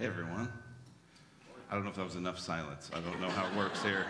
Hey, 0.00 0.06
everyone. 0.06 0.50
I 1.70 1.74
don't 1.74 1.84
know 1.84 1.90
if 1.90 1.96
that 1.96 2.04
was 2.06 2.16
enough 2.16 2.38
silence. 2.38 2.90
I 2.94 3.00
don't 3.00 3.20
know 3.20 3.28
how 3.28 3.46
it 3.46 3.54
works 3.54 3.82
here. 3.82 4.06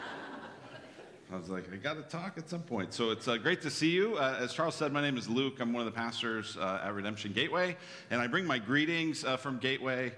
I 1.33 1.37
was 1.37 1.49
like, 1.49 1.65
I 1.73 1.79
got 1.79 1.95
to 1.95 2.03
talk 2.03 2.39
at 2.39 2.49
some 2.49 2.63
point. 2.63 2.95
So 2.95 3.11
it's 3.11 3.27
uh, 3.27 3.39
great 3.39 3.61
to 3.63 3.71
see 3.71 3.91
you. 3.91 4.17
Uh, 4.17 4.37
as 4.39 4.53
Charles 4.53 4.77
said, 4.77 4.93
my 4.93 5.03
name 5.03 5.17
is 5.17 5.29
Luke. 5.29 5.59
I'm 5.59 5.73
one 5.73 5.85
of 5.85 5.93
the 5.93 5.99
pastors 5.99 6.57
uh, 6.57 6.83
at 6.85 6.95
Redemption 6.95 7.33
Gateway, 7.33 7.77
and 8.13 8.21
I 8.21 8.29
bring 8.29 8.47
my 8.47 8.57
greetings 8.57 9.25
uh, 9.25 9.37
from 9.37 9.59
Gateway 9.59 10.13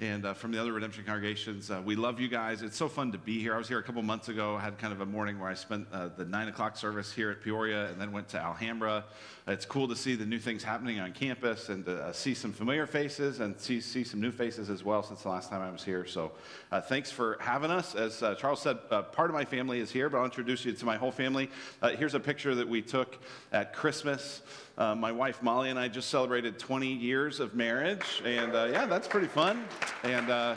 and 0.00 0.26
uh, 0.26 0.32
from 0.32 0.52
the 0.52 0.60
other 0.60 0.72
redemption 0.72 1.04
congregations. 1.04 1.70
Uh, 1.70 1.82
we 1.84 1.96
love 1.96 2.20
you 2.20 2.28
guys. 2.28 2.62
It's 2.62 2.76
so 2.76 2.88
fun 2.88 3.10
to 3.12 3.18
be 3.18 3.40
here. 3.40 3.54
I 3.54 3.58
was 3.58 3.66
here 3.66 3.78
a 3.78 3.82
couple 3.82 4.00
months 4.02 4.28
ago. 4.28 4.54
I 4.54 4.60
had 4.60 4.78
kind 4.78 4.92
of 4.92 5.00
a 5.00 5.06
morning 5.06 5.40
where 5.40 5.50
I 5.50 5.54
spent 5.54 5.88
uh, 5.92 6.10
the 6.16 6.24
nine 6.24 6.46
o'clock 6.46 6.76
service 6.76 7.12
here 7.12 7.30
at 7.30 7.42
Peoria 7.42 7.86
and 7.86 8.00
then 8.00 8.12
went 8.12 8.28
to 8.28 8.38
Alhambra. 8.38 9.04
It's 9.48 9.64
cool 9.64 9.88
to 9.88 9.96
see 9.96 10.14
the 10.14 10.26
new 10.26 10.38
things 10.38 10.62
happening 10.62 11.00
on 11.00 11.12
campus 11.12 11.68
and 11.68 11.84
to 11.86 12.00
uh, 12.00 12.12
see 12.12 12.34
some 12.34 12.52
familiar 12.52 12.86
faces 12.86 13.40
and 13.40 13.58
see, 13.58 13.80
see 13.80 14.04
some 14.04 14.20
new 14.20 14.30
faces 14.30 14.70
as 14.70 14.84
well 14.84 15.02
since 15.02 15.22
the 15.22 15.30
last 15.30 15.50
time 15.50 15.62
I 15.62 15.70
was 15.70 15.82
here. 15.82 16.06
So 16.06 16.30
uh, 16.70 16.80
thanks 16.80 17.10
for 17.10 17.36
having 17.40 17.72
us. 17.72 17.96
As 17.96 18.22
uh, 18.22 18.36
Charles 18.36 18.62
said, 18.62 18.78
part 18.88 19.30
of 19.30 19.32
my 19.32 19.44
family 19.44 19.80
is 19.80 19.90
here, 19.90 20.08
but 20.08 20.18
I'll 20.18 20.26
introduce 20.26 20.64
you 20.64 20.72
to 20.72 20.84
my 20.84 20.96
whole 20.96 21.12
family. 21.12 21.50
here's 21.96 22.14
a 22.14 22.20
picture 22.20 22.54
that 22.54 22.68
we 22.68 22.82
took 22.82 23.18
at 23.50 23.72
Christmas. 23.72 24.42
Uh, 24.78 24.94
my 24.94 25.10
wife 25.10 25.42
Molly 25.42 25.70
and 25.70 25.78
I 25.78 25.88
just 25.88 26.08
celebrated 26.08 26.56
20 26.56 26.86
years 26.86 27.40
of 27.40 27.52
marriage, 27.56 28.22
and 28.24 28.54
uh, 28.54 28.68
yeah, 28.70 28.86
that's 28.86 29.08
pretty 29.08 29.26
fun. 29.26 29.64
And 30.04 30.30
uh, 30.30 30.54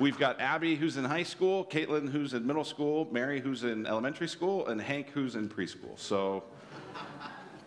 we've 0.00 0.18
got 0.18 0.40
Abby, 0.40 0.74
who's 0.74 0.96
in 0.96 1.04
high 1.04 1.22
school, 1.22 1.64
Caitlin, 1.66 2.08
who's 2.08 2.34
in 2.34 2.44
middle 2.44 2.64
school, 2.64 3.06
Mary, 3.12 3.40
who's 3.40 3.62
in 3.62 3.86
elementary 3.86 4.26
school, 4.26 4.66
and 4.66 4.82
Hank, 4.82 5.10
who's 5.10 5.36
in 5.36 5.48
preschool. 5.48 5.96
So 5.96 6.42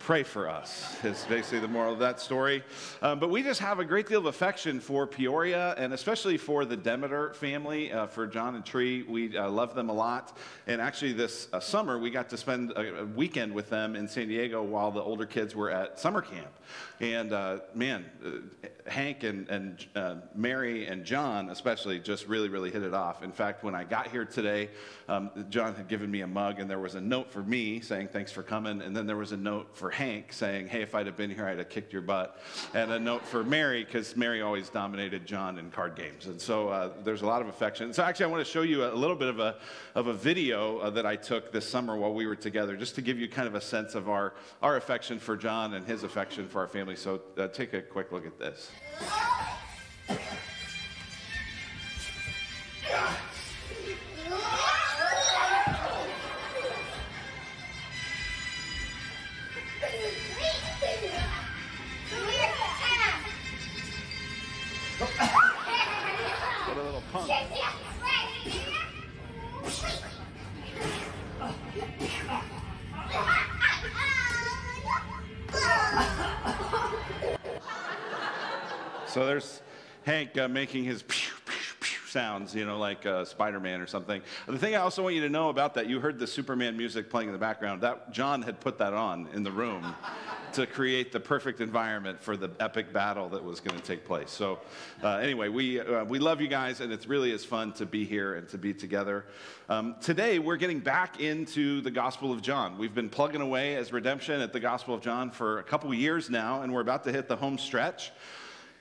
pray 0.06 0.22
for 0.22 0.48
us, 0.48 0.96
is 1.02 1.26
basically 1.28 1.58
the 1.58 1.66
moral 1.66 1.92
of 1.92 1.98
that 1.98 2.20
story. 2.20 2.62
Um, 3.02 3.18
but 3.18 3.28
we 3.28 3.42
just 3.42 3.58
have 3.58 3.80
a 3.80 3.84
great 3.84 4.06
deal 4.06 4.20
of 4.20 4.26
affection 4.26 4.78
for 4.78 5.04
Peoria 5.04 5.74
and 5.78 5.92
especially 5.92 6.38
for 6.38 6.64
the 6.64 6.76
Demeter 6.76 7.34
family, 7.34 7.90
uh, 7.90 8.06
for 8.06 8.24
John 8.28 8.54
and 8.54 8.64
Tree. 8.64 9.02
We 9.02 9.36
uh, 9.36 9.50
love 9.50 9.74
them 9.74 9.88
a 9.88 9.92
lot. 9.92 10.36
And 10.68 10.80
actually, 10.80 11.12
this 11.12 11.48
uh, 11.52 11.58
summer, 11.58 11.98
we 11.98 12.10
got 12.10 12.28
to 12.28 12.36
spend 12.36 12.70
a, 12.70 13.00
a, 13.00 13.04
weekend 13.04 13.52
with 13.52 13.68
them 13.68 13.96
in 13.96 14.06
San 14.06 14.28
Diego 14.28 14.62
while 14.62 14.92
the 14.92 15.02
older 15.02 15.26
kids 15.26 15.56
were 15.56 15.72
at 15.72 15.98
summer 15.98 16.22
camp. 16.22 16.52
And 17.00 17.32
uh, 17.32 17.58
man, 17.74 18.04
uh, 18.24 18.68
Hank 18.88 19.24
and, 19.24 19.48
and 19.48 19.86
uh, 19.96 20.14
Mary 20.36 20.86
and 20.86 21.04
John, 21.04 21.50
especially, 21.50 21.98
just 21.98 22.28
really, 22.28 22.48
really 22.48 22.70
hit 22.70 22.84
it 22.84 22.94
off. 22.94 23.24
In 23.24 23.32
fact, 23.32 23.64
when 23.64 23.74
I 23.74 23.82
got 23.82 24.06
here 24.06 24.24
today, 24.24 24.70
um, 25.08 25.30
John 25.50 25.74
had 25.74 25.88
given 25.88 26.10
me 26.10 26.20
a 26.20 26.26
mug, 26.28 26.60
and 26.60 26.70
there 26.70 26.78
was 26.78 26.94
a 26.94 27.00
note 27.00 27.32
for 27.32 27.42
me 27.42 27.80
saying, 27.80 28.08
Thanks 28.12 28.30
for 28.30 28.44
coming. 28.44 28.82
And 28.82 28.96
then 28.96 29.06
there 29.06 29.16
was 29.16 29.32
a 29.32 29.36
note 29.36 29.76
for 29.76 29.90
Hank 29.96 30.30
saying, 30.30 30.68
Hey, 30.68 30.82
if 30.82 30.94
I'd 30.94 31.06
have 31.06 31.16
been 31.16 31.30
here, 31.30 31.46
I'd 31.46 31.56
have 31.56 31.70
kicked 31.70 31.90
your 31.90 32.02
butt. 32.02 32.38
And 32.74 32.92
a 32.92 32.98
note 32.98 33.24
for 33.24 33.42
Mary, 33.42 33.82
because 33.82 34.14
Mary 34.14 34.42
always 34.42 34.68
dominated 34.68 35.24
John 35.24 35.58
in 35.58 35.70
card 35.70 35.96
games. 35.96 36.26
And 36.26 36.38
so 36.38 36.68
uh, 36.68 36.92
there's 37.02 37.22
a 37.22 37.26
lot 37.26 37.40
of 37.40 37.48
affection. 37.48 37.94
So 37.94 38.02
actually, 38.02 38.26
I 38.26 38.28
want 38.28 38.44
to 38.44 38.50
show 38.50 38.60
you 38.60 38.84
a 38.84 38.92
little 38.92 39.16
bit 39.16 39.28
of 39.28 39.40
a, 39.40 39.56
of 39.94 40.08
a 40.08 40.12
video 40.12 40.78
uh, 40.80 40.90
that 40.90 41.06
I 41.06 41.16
took 41.16 41.50
this 41.50 41.66
summer 41.66 41.96
while 41.96 42.12
we 42.12 42.26
were 42.26 42.36
together, 42.36 42.76
just 42.76 42.94
to 42.96 43.00
give 43.00 43.18
you 43.18 43.26
kind 43.26 43.48
of 43.48 43.54
a 43.54 43.60
sense 43.60 43.94
of 43.94 44.10
our, 44.10 44.34
our 44.62 44.76
affection 44.76 45.18
for 45.18 45.34
John 45.34 45.72
and 45.72 45.86
his 45.86 46.02
affection 46.02 46.46
for 46.46 46.60
our 46.60 46.68
family. 46.68 46.96
So 46.96 47.22
uh, 47.38 47.48
take 47.48 47.72
a 47.72 47.80
quick 47.80 48.12
look 48.12 48.26
at 48.26 48.38
this. 48.38 48.70
So 79.16 79.24
there's 79.24 79.62
Hank 80.02 80.36
uh, 80.36 80.46
making 80.46 80.84
his 80.84 81.02
pew, 81.02 81.32
pew, 81.46 81.74
pew 81.80 82.06
sounds, 82.06 82.54
you 82.54 82.66
know, 82.66 82.78
like 82.78 83.06
uh, 83.06 83.24
Spider 83.24 83.58
Man 83.58 83.80
or 83.80 83.86
something. 83.86 84.20
The 84.46 84.58
thing 84.58 84.74
I 84.74 84.80
also 84.80 85.02
want 85.02 85.14
you 85.14 85.22
to 85.22 85.30
know 85.30 85.48
about 85.48 85.72
that, 85.76 85.88
you 85.88 86.00
heard 86.00 86.18
the 86.18 86.26
Superman 86.26 86.76
music 86.76 87.08
playing 87.08 87.30
in 87.30 87.32
the 87.32 87.38
background. 87.38 87.80
That 87.80 88.12
John 88.12 88.42
had 88.42 88.60
put 88.60 88.76
that 88.76 88.92
on 88.92 89.26
in 89.32 89.42
the 89.42 89.50
room 89.50 89.94
to 90.52 90.66
create 90.66 91.12
the 91.12 91.20
perfect 91.20 91.62
environment 91.62 92.20
for 92.20 92.36
the 92.36 92.50
epic 92.60 92.92
battle 92.92 93.30
that 93.30 93.42
was 93.42 93.58
going 93.58 93.80
to 93.80 93.82
take 93.82 94.04
place. 94.04 94.30
So, 94.30 94.58
uh, 95.02 95.16
anyway, 95.16 95.48
we, 95.48 95.80
uh, 95.80 96.04
we 96.04 96.18
love 96.18 96.42
you 96.42 96.48
guys, 96.48 96.82
and 96.82 96.92
it 96.92 97.06
really 97.08 97.32
is 97.32 97.42
fun 97.42 97.72
to 97.72 97.86
be 97.86 98.04
here 98.04 98.34
and 98.34 98.46
to 98.50 98.58
be 98.58 98.74
together. 98.74 99.24
Um, 99.70 99.96
today, 100.02 100.38
we're 100.38 100.58
getting 100.58 100.80
back 100.80 101.20
into 101.20 101.80
the 101.80 101.90
Gospel 101.90 102.32
of 102.32 102.42
John. 102.42 102.76
We've 102.76 102.94
been 102.94 103.08
plugging 103.08 103.40
away 103.40 103.76
as 103.76 103.94
redemption 103.94 104.42
at 104.42 104.52
the 104.52 104.60
Gospel 104.60 104.94
of 104.94 105.00
John 105.00 105.30
for 105.30 105.58
a 105.58 105.62
couple 105.62 105.94
years 105.94 106.28
now, 106.28 106.60
and 106.60 106.70
we're 106.70 106.82
about 106.82 107.02
to 107.04 107.12
hit 107.12 107.28
the 107.28 107.36
home 107.36 107.56
stretch. 107.56 108.12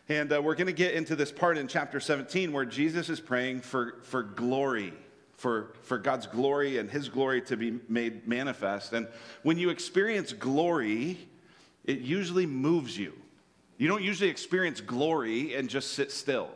And 0.08 0.32
uh, 0.32 0.42
we're 0.42 0.56
going 0.56 0.68
to 0.68 0.74
get 0.74 0.94
into 0.94 1.16
this 1.16 1.32
part 1.32 1.58
in 1.58 1.68
chapter 1.68 2.00
17 2.00 2.52
where 2.54 2.66
Jesus 2.66 3.10
is 3.10 3.20
praying 3.20 3.62
for, 3.62 3.96
for 4.04 4.22
glory, 4.22 4.94
for, 5.34 5.74
for 5.82 5.98
God's 5.98 6.28
glory 6.28 6.78
and 6.78 6.90
his 6.90 7.10
glory 7.10 7.42
to 7.44 7.58
be 7.58 7.80
made 7.90 8.28
manifest. 8.28 8.94
And 8.94 9.08
when 9.42 9.58
you 9.58 9.70
experience 9.70 10.32
glory, 10.32 11.18
it 11.86 12.00
usually 12.00 12.46
moves 12.46 12.98
you. 12.98 13.14
You 13.78 13.88
don't 13.88 14.04
usually 14.04 14.30
experience 14.30 14.80
glory 14.80 15.56
and 15.56 15.68
just 15.68 15.94
sit 15.94 16.12
still. 16.12 16.50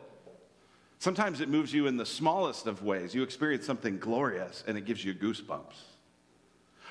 Sometimes 1.00 1.40
it 1.40 1.48
moves 1.48 1.72
you 1.72 1.86
in 1.86 1.96
the 1.96 2.06
smallest 2.06 2.66
of 2.66 2.84
ways. 2.84 3.14
You 3.14 3.22
experience 3.22 3.66
something 3.66 3.98
glorious 3.98 4.62
and 4.68 4.78
it 4.78 4.84
gives 4.84 5.04
you 5.04 5.12
goosebumps. 5.12 5.74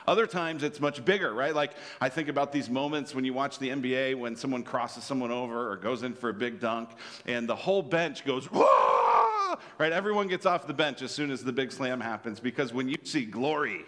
Other 0.09 0.25
times 0.25 0.63
it's 0.63 0.79
much 0.79 1.05
bigger, 1.05 1.31
right? 1.35 1.53
Like 1.53 1.73
I 2.01 2.09
think 2.09 2.29
about 2.29 2.51
these 2.51 2.67
moments 2.67 3.13
when 3.13 3.23
you 3.25 3.31
watch 3.31 3.59
the 3.59 3.69
NBA 3.69 4.17
when 4.17 4.35
someone 4.35 4.63
crosses 4.63 5.03
someone 5.03 5.29
over 5.29 5.71
or 5.71 5.75
goes 5.75 6.01
in 6.01 6.15
for 6.15 6.29
a 6.29 6.33
big 6.33 6.59
dunk 6.59 6.89
and 7.27 7.47
the 7.47 7.55
whole 7.55 7.83
bench 7.83 8.25
goes, 8.25 8.47
Whoa! 8.47 9.59
right? 9.77 9.91
Everyone 9.91 10.27
gets 10.27 10.47
off 10.47 10.65
the 10.65 10.73
bench 10.73 11.03
as 11.03 11.11
soon 11.11 11.29
as 11.29 11.43
the 11.43 11.51
big 11.51 11.71
slam 11.71 12.01
happens 12.01 12.39
because 12.39 12.73
when 12.73 12.89
you 12.89 12.97
see 13.03 13.23
glory, 13.23 13.85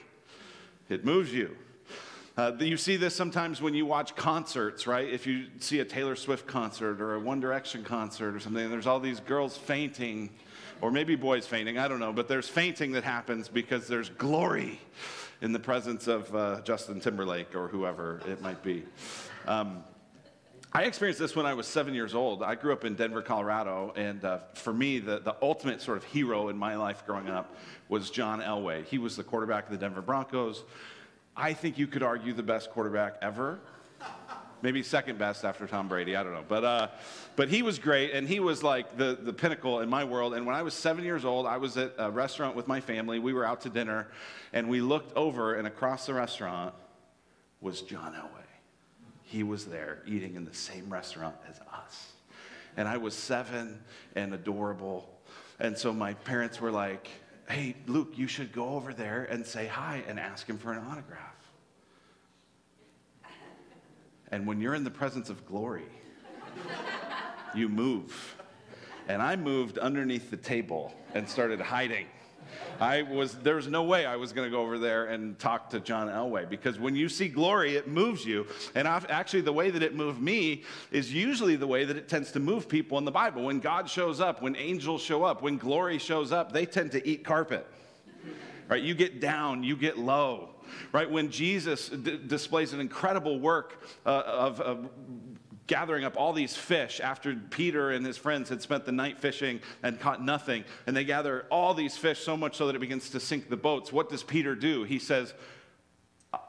it 0.90 1.04
moves 1.04 1.34
you. 1.34 1.58
Uh, 2.38 2.52
you 2.60 2.78
see 2.78 2.98
this 2.98 3.16
sometimes 3.16 3.60
when 3.60 3.74
you 3.74 3.88
watch 3.88 4.16
concerts, 4.16 4.86
right? 4.86 5.10
If 5.10 5.26
you 5.26 5.48
see 5.58 5.80
a 5.80 5.86
Taylor 5.86 6.16
Swift 6.16 6.46
concert 6.46 7.02
or 7.02 7.16
a 7.16 7.20
One 7.20 7.40
Direction 7.40 7.84
concert 7.84 8.36
or 8.36 8.40
something, 8.40 8.70
there's 8.70 8.86
all 8.86 9.00
these 9.00 9.20
girls 9.20 9.58
fainting, 9.58 10.30
or 10.82 10.92
maybe 10.92 11.16
boys 11.16 11.48
fainting, 11.48 11.80
I 11.80 11.88
don't 11.88 12.00
know, 12.00 12.14
but 12.14 12.28
there's 12.28 12.48
fainting 12.48 12.92
that 12.92 13.04
happens 13.04 13.48
because 13.48 13.88
there's 13.88 14.10
glory 14.10 14.80
in 15.42 15.52
the 15.52 15.60
presence 15.60 16.08
of 16.08 16.34
uh, 16.36 16.62
Justin 16.62 17.00
Timberlake 17.00 17.56
or 17.56 17.68
whoever 17.68 18.22
it 18.28 18.42
might 18.42 18.62
be. 18.64 18.84
Um, 19.48 19.84
I 20.74 20.84
experienced 20.84 21.20
this 21.20 21.36
when 21.36 21.46
I 21.46 21.54
was 21.54 21.68
seven 21.68 21.94
years 21.94 22.16
old. 22.16 22.42
I 22.44 22.56
grew 22.56 22.72
up 22.72 22.86
in 22.86 22.96
Denver, 22.96 23.22
Colorado, 23.22 23.92
and 23.98 24.24
uh, 24.24 24.40
for 24.54 24.72
me, 24.72 25.00
the, 25.00 25.20
the 25.20 25.36
ultimate 25.42 25.82
sort 25.82 25.98
of 25.98 26.06
hero 26.06 26.48
in 26.48 26.56
my 26.56 26.78
life 26.78 27.04
growing 27.06 27.28
up 27.28 27.56
was 27.90 28.10
John 28.10 28.40
Elway. 28.40 28.86
He 28.86 28.98
was 28.98 29.18
the 29.18 29.24
quarterback 29.24 29.66
of 29.66 29.72
the 29.72 29.78
Denver 29.78 30.02
Broncos. 30.02 30.64
I 31.36 31.52
think 31.54 31.78
you 31.78 31.88
could 31.88 32.04
argue 32.04 32.32
the 32.32 32.44
best 32.44 32.70
quarterback 32.70 33.16
ever 33.22 33.60
maybe 34.62 34.84
second 34.84 35.18
best 35.18 35.44
after 35.44 35.68
Tom 35.68 35.88
Brady. 35.88 36.16
I 36.16 36.24
don't 36.24 36.34
know, 36.34 36.46
but 36.48 36.64
uh, 36.64 36.88
but 37.36 37.50
he 37.50 37.62
was 37.62 37.80
great, 37.80 38.12
and 38.12 38.28
he 38.28 38.40
was 38.40 38.64
like 38.64 38.98
the 38.98 39.18
the 39.22 39.34
pinnacle 39.34 39.80
in 39.80 39.90
my 39.90 40.04
world. 40.04 40.34
And 40.34 40.46
when 40.46 40.56
I 40.56 40.62
was 40.62 40.74
seven 40.74 41.04
years 41.04 41.26
old, 41.26 41.46
I 41.46 41.58
was 41.58 41.78
at 41.78 41.94
a 41.98 42.10
restaurant 42.10 42.56
with 42.56 42.68
my 42.68 42.80
family. 42.80 43.20
We 43.20 43.34
were 43.34 43.46
out 43.46 43.62
to 43.62 43.70
dinner, 43.70 44.08
and 44.54 44.70
we 44.70 44.82
looked 44.82 45.16
over, 45.16 45.56
and 45.56 45.68
across 45.68 46.06
the 46.06 46.14
restaurant 46.14 46.74
was 47.60 47.82
John 47.82 48.14
Elway. 48.14 48.42
He 49.24 49.44
was 49.44 49.66
there 49.66 50.02
eating 50.06 50.36
in 50.36 50.46
the 50.46 50.54
same 50.54 50.92
restaurant 50.92 51.36
as 51.50 51.60
us, 51.74 52.12
and 52.78 52.88
I 52.88 52.98
was 52.98 53.16
seven 53.16 53.82
and 54.16 54.34
adorable. 54.34 55.08
And 55.60 55.78
so 55.78 55.94
my 55.94 56.16
parents 56.16 56.60
were 56.60 56.72
like, 56.72 57.10
"Hey, 57.48 57.76
Luke, 57.88 58.14
you 58.16 58.28
should 58.28 58.52
go 58.52 58.70
over 58.70 58.94
there 58.94 59.26
and 59.30 59.46
say 59.46 59.68
hi 59.68 60.04
and 60.08 60.20
ask 60.20 60.48
him 60.48 60.58
for 60.58 60.72
an 60.74 60.80
autograph." 60.90 61.31
And 64.32 64.48
when 64.48 64.62
you're 64.62 64.76
in 64.76 64.84
the 64.84 64.92
presence 64.92 65.30
of 65.30 65.46
glory, 65.46 65.86
you 67.54 67.68
move. 67.68 68.38
And 69.08 69.22
I 69.22 69.36
moved 69.36 69.78
underneath 69.78 70.32
the 70.32 70.38
table 70.38 70.94
and 71.14 71.28
started 71.28 71.60
hiding. 71.60 72.08
I 72.80 73.04
was 73.04 73.34
there 73.36 73.56
was 73.56 73.68
no 73.68 73.84
way 73.84 74.06
I 74.06 74.16
was 74.16 74.34
going 74.34 74.50
to 74.50 74.52
go 74.52 74.62
over 74.62 74.78
there 74.78 75.06
and 75.06 75.38
talk 75.38 75.70
to 75.70 75.80
John 75.80 76.08
Elway 76.08 76.50
because 76.50 76.80
when 76.80 76.96
you 76.96 77.10
see 77.10 77.28
glory, 77.28 77.76
it 77.76 77.88
moves 77.88 78.26
you. 78.26 78.48
And 78.76 78.88
I've, 78.88 79.10
actually, 79.10 79.42
the 79.42 79.54
way 79.54 79.70
that 79.70 79.84
it 79.84 79.96
moved 79.96 80.22
me 80.22 80.64
is 80.92 81.14
usually 81.14 81.56
the 81.56 81.68
way 81.68 81.86
that 81.86 81.96
it 81.96 82.10
tends 82.10 82.32
to 82.34 82.40
move 82.40 82.68
people 82.68 82.98
in 82.98 83.06
the 83.06 83.12
Bible. 83.12 83.44
When 83.44 83.60
God 83.60 83.90
shows 83.90 84.20
up, 84.20 84.42
when 84.42 84.56
angels 84.56 85.02
show 85.02 85.24
up, 85.24 85.42
when 85.42 85.58
glory 85.58 85.98
shows 85.98 86.32
up, 86.32 86.52
they 86.52 86.66
tend 86.66 86.92
to 86.94 87.08
eat 87.08 87.24
carpet. 87.24 87.68
Right? 88.68 88.82
You 88.82 88.96
get 88.96 89.20
down, 89.20 89.64
you 89.64 89.76
get 89.76 89.98
low 89.98 90.51
right? 90.92 91.10
When 91.10 91.30
Jesus 91.30 91.90
d- 91.90 92.20
displays 92.26 92.74
an 92.74 92.80
incredible 92.80 93.40
work 93.40 93.84
uh, 94.06 94.24
of, 94.26 94.62
of 94.62 94.90
gathering 95.68 96.04
up 96.04 96.18
all 96.18 96.34
these 96.34 96.56
fish 96.56 97.00
after 97.00 97.34
Peter 97.50 97.92
and 97.92 98.06
his 98.06 98.18
friends 98.18 98.50
had 98.50 98.62
spent 98.62 98.84
the 98.84 98.92
night 98.92 99.20
fishing 99.20 99.62
and 99.84 100.00
caught 100.00 100.22
nothing. 100.22 100.66
And 100.86 100.96
they 100.96 101.06
gather 101.06 101.46
all 101.50 101.74
these 101.74 101.98
fish 101.98 102.20
so 102.20 102.36
much 102.36 102.58
so 102.58 102.68
that 102.68 102.76
it 102.76 102.80
begins 102.80 103.10
to 103.12 103.20
sink 103.20 103.50
the 103.50 103.56
boats. 103.56 103.94
What 103.94 104.10
does 104.10 104.22
Peter 104.22 104.54
do? 104.54 104.84
He 104.84 105.00
says, 105.00 105.34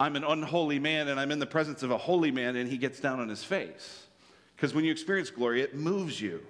I'm 0.00 0.16
an 0.16 0.24
unholy 0.24 0.78
man 0.78 1.08
and 1.08 1.20
I'm 1.20 1.30
in 1.30 1.38
the 1.38 1.46
presence 1.46 1.82
of 1.82 1.90
a 1.90 1.98
holy 1.98 2.30
man, 2.30 2.56
and 2.56 2.69
he 2.69 2.78
gets 2.78 3.00
down 3.00 3.20
on 3.20 3.28
his 3.28 3.44
face. 3.44 4.06
Because 4.56 4.74
when 4.74 4.84
you 4.84 4.92
experience 4.92 5.30
glory, 5.30 5.60
it 5.60 5.74
moves 5.74 6.20
you. 6.20 6.40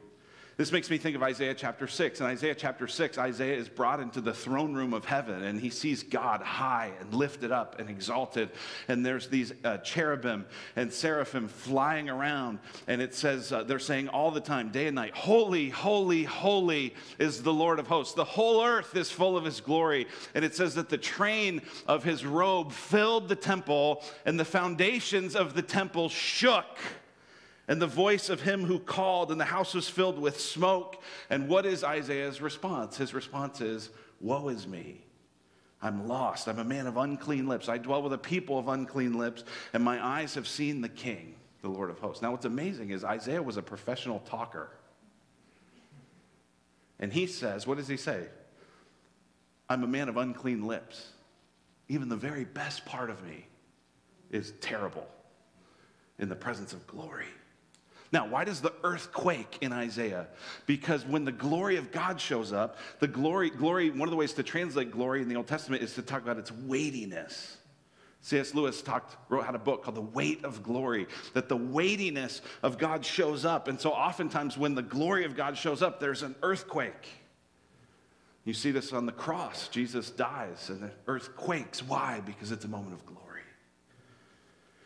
This 0.63 0.71
makes 0.71 0.91
me 0.91 0.97
think 0.97 1.17
of 1.17 1.25
Isaiah 1.25 1.55
chapter 1.55 1.89
6. 1.89 2.21
In 2.21 2.27
Isaiah 2.27 2.55
chapter 2.55 2.87
6, 2.87 3.19
Isaiah 3.19 3.57
is 3.57 3.69
brought 3.69 3.99
into 3.99 4.21
the 4.21 4.33
throne 4.33 4.75
room 4.75 4.95
of 4.95 5.05
heaven 5.05 5.43
and 5.43 5.61
he 5.61 5.71
sees 5.71 6.05
God 6.05 6.41
high 6.41 6.93
and 7.01 7.13
lifted 7.13 7.51
up 7.51 7.81
and 7.81 7.91
exalted. 7.91 8.49
And 8.87 9.05
there's 9.05 9.27
these 9.27 9.53
uh, 9.65 9.79
cherubim 9.79 10.47
and 10.77 10.93
seraphim 10.93 11.49
flying 11.49 12.09
around. 12.09 12.61
And 12.87 13.03
it 13.03 13.13
says, 13.13 13.51
uh, 13.51 13.65
they're 13.65 13.81
saying 13.81 14.07
all 14.11 14.31
the 14.31 14.41
time, 14.41 14.69
day 14.69 14.87
and 14.87 14.95
night, 14.95 15.17
Holy, 15.17 15.69
holy, 15.69 16.23
holy 16.23 16.95
is 17.19 17.43
the 17.43 17.53
Lord 17.53 17.81
of 17.81 17.89
hosts. 17.89 18.15
The 18.15 18.23
whole 18.23 18.65
earth 18.65 18.95
is 18.95 19.11
full 19.11 19.37
of 19.37 19.45
his 19.45 19.61
glory. 19.61 20.07
And 20.33 20.45
it 20.45 20.55
says 20.55 20.77
that 20.77 20.89
the 20.89 20.97
train 20.97 21.63
of 21.89 22.05
his 22.05 22.25
robe 22.25 22.71
filled 22.71 23.29
the 23.29 23.35
temple 23.35 24.05
and 24.25 24.39
the 24.39 24.45
foundations 24.45 25.35
of 25.35 25.55
the 25.55 25.63
temple 25.63 26.09
shook 26.09 26.79
and 27.69 27.81
the 27.81 27.87
voice 27.87 28.29
of 28.29 28.41
him 28.41 28.65
who 28.65 28.79
called, 28.79 29.31
and 29.31 29.41
the 29.41 29.45
house 29.45 29.75
was 29.75 29.89
filled 29.89 30.19
with 30.19 30.41
smoke. 30.41 31.01
And 31.31 31.49
what 31.49 31.65
is 31.65 31.85
Isaiah's 31.85 32.41
response? 32.41 32.97
His 32.97 33.15
response 33.15 33.61
is, 33.61 33.91
Woe 34.21 34.49
is 34.49 34.67
me. 34.67 35.05
I'm 35.81 36.07
lost. 36.07 36.49
I'm 36.49 36.59
a 36.59 36.65
man 36.65 36.87
of 36.87 36.97
unclean 36.97 37.49
lips. 37.49 37.69
I 37.69 37.79
dwell 37.79 38.03
with 38.03 38.13
a 38.13 38.19
people 38.19 38.59
of 38.59 38.69
unclean 38.69 39.19
lips, 39.19 39.45
and 39.73 39.83
my 39.83 40.05
eyes 40.05 40.35
have 40.35 40.47
seen 40.47 40.81
the 40.81 40.89
King, 40.89 41.35
the 41.61 41.69
Lord 41.69 41.91
of 41.91 41.99
hosts. 41.99 42.23
Now, 42.23 42.31
what's 42.31 42.45
amazing 42.45 42.91
is 42.91 43.05
Isaiah 43.05 43.43
was 43.43 43.57
a 43.57 43.63
professional 43.63 44.21
talker. 44.21 44.71
And 47.01 47.13
he 47.13 47.27
says, 47.27 47.67
What 47.67 47.79
does 47.79 47.89
he 47.89 47.97
say? 47.97 48.27
I'm 49.69 49.83
a 49.83 49.89
man 49.89 50.09
of 50.09 50.17
unclean 50.17 50.67
lips. 50.67 51.09
Even 51.89 52.09
the 52.09 52.17
very 52.17 52.45
best 52.45 52.85
part 52.85 53.11
of 53.11 53.23
me 53.25 53.47
is 54.31 54.53
terrible 54.61 55.07
in 56.19 56.29
the 56.29 56.37
presence 56.37 56.73
of 56.73 56.87
glory. 56.87 57.27
Now, 58.13 58.27
why 58.27 58.45
does 58.45 58.61
the 58.61 58.75
earth 58.85 59.11
quake 59.13 59.59
in 59.63 59.73
Isaiah? 59.73 60.27
Because 60.67 61.05
when 61.07 61.25
the 61.25 61.33
glory 61.33 61.77
of 61.77 61.91
God 61.91 62.21
shows 62.21 62.53
up, 62.53 62.77
the 63.01 63.09
glory, 63.09 63.49
glory, 63.49 63.89
one 63.89 64.03
of 64.03 64.11
the 64.11 64.17
ways 64.17 64.35
to 64.35 64.43
translate 64.43 64.91
glory 64.91 65.23
in 65.23 65.29
the 65.29 65.37
Old 65.37 65.47
Testament 65.47 65.83
is 65.83 65.95
to 65.95 66.03
talk 66.03 66.23
about 66.23 66.37
its 66.37 66.53
weightiness. 66.53 67.57
C.S. 68.21 68.55
Lewis 68.55 68.83
talked, 68.83 69.17
wrote 69.31 69.47
had 69.47 69.55
a 69.55 69.59
book 69.59 69.83
called 69.83 69.97
The 69.97 70.03
Weight 70.03 70.45
of 70.45 70.63
Glory, 70.63 71.09
that 71.33 71.49
the 71.49 71.57
weightiness 71.57 72.43
of 72.63 72.79
God 72.79 73.05
shows 73.05 73.45
up. 73.45 73.67
And 73.67 73.81
so 73.81 73.91
oftentimes 73.91 74.59
when 74.59 74.75
the 74.75 74.83
glory 74.83 75.25
of 75.25 75.35
God 75.35 75.57
shows 75.57 75.83
up, 75.83 75.99
there's 75.99 76.23
an 76.23 76.37
earthquake. 76.43 77.09
You 78.45 78.53
see 78.53 78.73
this 78.73 78.93
on 78.93 79.07
the 79.07 79.13
cross. 79.13 79.69
Jesus 79.69 80.11
dies 80.11 80.69
and 80.69 80.81
the 80.83 80.91
earth 81.07 81.35
quakes. 81.35 81.83
Why? 81.83 82.21
Because 82.25 82.53
it's 82.53 82.65
a 82.65 82.69
moment 82.69 82.93
of 82.93 83.07
glory. 83.07 83.32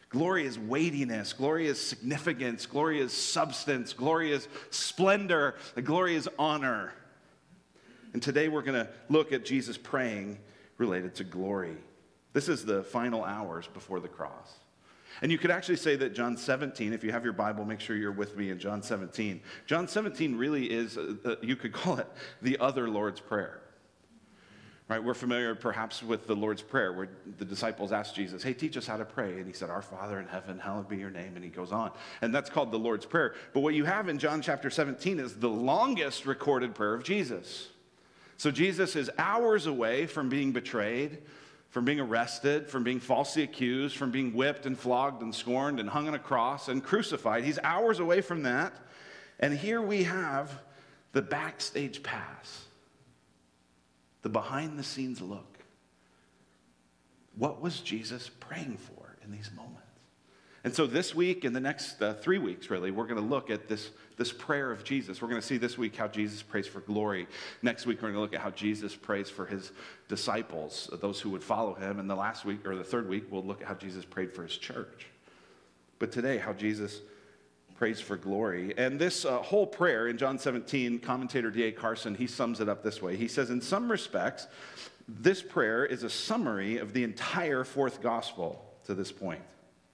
Glory 0.09 0.47
is 0.47 0.59
weightiness. 0.59 1.33
Glory 1.33 1.67
is 1.67 1.81
significance. 1.81 2.65
Glory 2.67 3.01
is 3.01 3.13
substance. 3.13 3.93
Glory 3.93 4.33
is 4.33 4.49
splendor. 4.71 5.57
Glory 5.83 6.15
is 6.15 6.29
honor. 6.39 6.93
And 8.13 8.23
today 8.23 8.49
we're 8.49 8.63
going 8.63 8.87
to 8.87 8.89
look 9.09 9.33
at 9.33 9.45
Jesus 9.45 9.77
praying 9.77 10.39
related 10.79 11.15
to 11.17 11.25
glory. 11.25 11.77
This 12.33 12.49
is 12.49 12.65
the 12.65 12.83
final 12.85 13.25
hours 13.25 13.67
before 13.73 14.01
the 14.01 14.09
cross. 14.09 14.59
And 15.23 15.33
you 15.33 15.39
could 15.39 15.51
actually 15.51 15.77
say 15.77 15.97
that 15.97 16.15
John 16.15 16.37
17, 16.37 16.93
if 16.93 17.03
you 17.03 17.11
have 17.11 17.25
your 17.25 17.33
Bible, 17.33 17.65
make 17.65 17.81
sure 17.81 17.97
you're 17.97 18.13
with 18.13 18.37
me 18.37 18.51
in 18.51 18.59
John 18.59 18.83
17. 18.83 19.41
John 19.67 19.89
17 19.89 20.37
really 20.37 20.71
is, 20.71 20.99
uh, 20.99 21.15
uh 21.25 21.37
you 21.43 21.57
could 21.57 21.73
call 21.75 21.99
it 21.99 22.09
the 22.43 22.59
other 22.59 22.89
Lord's 22.89 23.21
Prayer. 23.21 23.61
Right? 24.89 25.03
We're 25.03 25.15
familiar 25.15 25.57
perhaps 25.57 26.01
with 26.01 26.29
the 26.29 26.37
Lord's 26.37 26.63
Prayer 26.63 26.93
where 26.93 27.09
the 27.39 27.45
disciples 27.45 27.91
asked 27.91 28.15
Jesus, 28.15 28.45
Hey, 28.45 28.53
teach 28.53 28.77
us 28.77 28.87
how 28.87 28.97
to 28.97 29.05
pray. 29.05 29.39
And 29.39 29.47
he 29.47 29.53
said, 29.53 29.69
Our 29.69 29.83
Father 29.83 30.21
in 30.21 30.29
heaven, 30.29 30.61
hallowed 30.61 30.89
be 30.89 30.97
your 30.97 31.11
name. 31.11 31.33
And 31.35 31.43
he 31.43 31.51
goes 31.51 31.73
on. 31.73 31.91
And 32.23 32.33
that's 32.33 32.51
called 32.51 32.71
the 32.71 32.79
Lord's 32.79 33.05
Prayer. 33.05 33.35
But 33.53 33.61
what 33.61 33.75
you 33.75 33.85
have 33.85 34.09
in 34.09 34.19
John 34.19 34.43
chapter 34.43 34.71
17 34.71 35.19
is 35.19 35.35
the 35.35 35.49
longest 35.49 36.25
recorded 36.25 36.77
prayer 36.77 36.95
of 36.95 37.03
Jesus. 37.03 37.69
So 38.37 38.53
Jesus 38.53 38.95
is 38.95 39.11
hours 39.19 39.67
away 39.67 40.07
from 40.07 40.29
being 40.29 40.53
betrayed, 40.53 41.19
from 41.71 41.85
being 41.85 41.99
arrested, 41.99 42.69
from 42.69 42.85
being 42.85 43.01
falsely 43.01 43.43
accused, 43.43 43.97
from 43.97 44.13
being 44.13 44.35
whipped 44.35 44.67
and 44.67 44.79
flogged 44.79 45.21
and 45.21 45.35
scorned 45.35 45.81
and 45.81 45.89
hung 45.89 46.07
on 46.07 46.15
a 46.15 46.19
cross 46.19 46.69
and 46.69 46.85
crucified. 46.85 47.43
He's 47.43 47.59
hours 47.65 47.99
away 47.99 48.21
from 48.21 48.45
that. 48.45 48.73
And 49.41 49.53
here 49.59 49.83
we 49.83 50.05
have 50.05 50.61
the 51.13 51.23
backstage 51.23 52.05
pass 52.05 52.66
the 54.27 54.31
behind 54.31 54.77
the 54.77 54.83
scenes 54.83 55.21
look. 55.21 55.59
What 57.37 57.63
was 57.63 57.79
Jesus 57.79 58.29
praying 58.41 58.77
for 58.77 59.17
in 59.25 59.31
these 59.31 59.53
moments? 59.55 59.83
And 60.65 60.75
so 60.75 60.85
this 60.85 61.15
week 61.15 61.45
and 61.45 61.55
the 61.55 61.61
next 61.61 62.03
uh, 62.03 62.15
three 62.15 62.39
weeks, 62.39 62.69
really, 62.69 62.91
we're 62.91 63.07
going 63.07 63.23
to 63.23 63.25
look 63.25 63.51
at 63.51 63.69
this, 63.69 63.91
this 64.17 64.33
prayer 64.33 64.73
of 64.73 64.83
Jesus. 64.83 65.23
We're 65.23 65.29
going 65.29 65.41
to 65.41 65.47
see 65.47 65.59
this 65.59 65.79
week 65.79 65.95
how 65.95 66.09
Jesus 66.09 66.43
prays 66.43 66.67
for 66.67 66.81
glory. 66.81 67.29
Next 67.63 67.87
week, 67.87 67.99
we're 67.99 68.11
going 68.11 68.15
to 68.15 68.21
look 68.21 68.35
at 68.35 68.41
how 68.41 68.51
Jesus 68.51 68.97
prays 68.97 69.31
for 69.31 69.47
his 69.47 69.71
disciples, 70.09 70.91
those 71.01 71.21
who 71.21 71.31
would 71.31 71.45
follow 71.45 71.75
him. 71.75 72.01
And 72.01 72.11
the 72.11 72.17
last 72.17 72.45
week, 72.45 72.67
or 72.67 72.75
the 72.75 72.83
third 72.83 73.09
week, 73.09 73.27
we'll 73.31 73.45
look 73.45 73.63
at 73.63 73.69
how 73.69 73.75
Jesus 73.75 74.05
prayed 74.05 74.35
for 74.35 74.43
his 74.43 74.57
church. 74.57 75.07
But 76.01 76.11
today, 76.11 76.39
how 76.39 76.53
Jesus 76.53 77.01
prays 77.77 78.01
for 78.01 78.17
glory. 78.17 78.75
And 78.77 78.99
this 78.99 79.25
uh, 79.25 79.39
whole 79.39 79.67
prayer 79.67 80.09
in 80.09 80.19
John 80.19 80.39
17, 80.39 80.99
commentator 81.01 81.51
D.A. 81.51 81.73
Carson, 81.73 82.15
he 82.15 82.27
sums 82.27 82.61
it 82.61 82.69
up 82.69 82.83
this 82.83 83.03
way. 83.03 83.17
He 83.17 83.29
says, 83.29 83.51
In 83.51 83.61
some 83.61 83.91
respects, 83.91 84.47
this 85.09 85.43
prayer 85.43 85.85
is 85.85 86.03
a 86.03 86.11
summary 86.11 86.79
of 86.79 86.93
the 86.93 87.05
entire 87.05 87.65
fourth 87.65 88.03
gospel 88.03 88.65
to 88.87 88.95
this 88.95 89.13
point. 89.13 89.43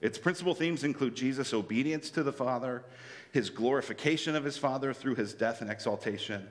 Its 0.03 0.19
principal 0.19 0.55
themes 0.55 0.83
include 0.83 1.15
Jesus' 1.15 1.55
obedience 1.55 2.11
to 2.11 2.25
the 2.25 2.33
Father, 2.33 2.83
his 3.31 3.49
glorification 3.49 4.35
of 4.35 4.45
his 4.45 4.59
Father 4.59 4.93
through 4.93 5.15
his 5.15 5.33
death 5.33 5.63
and 5.63 5.71
exaltation, 5.71 6.49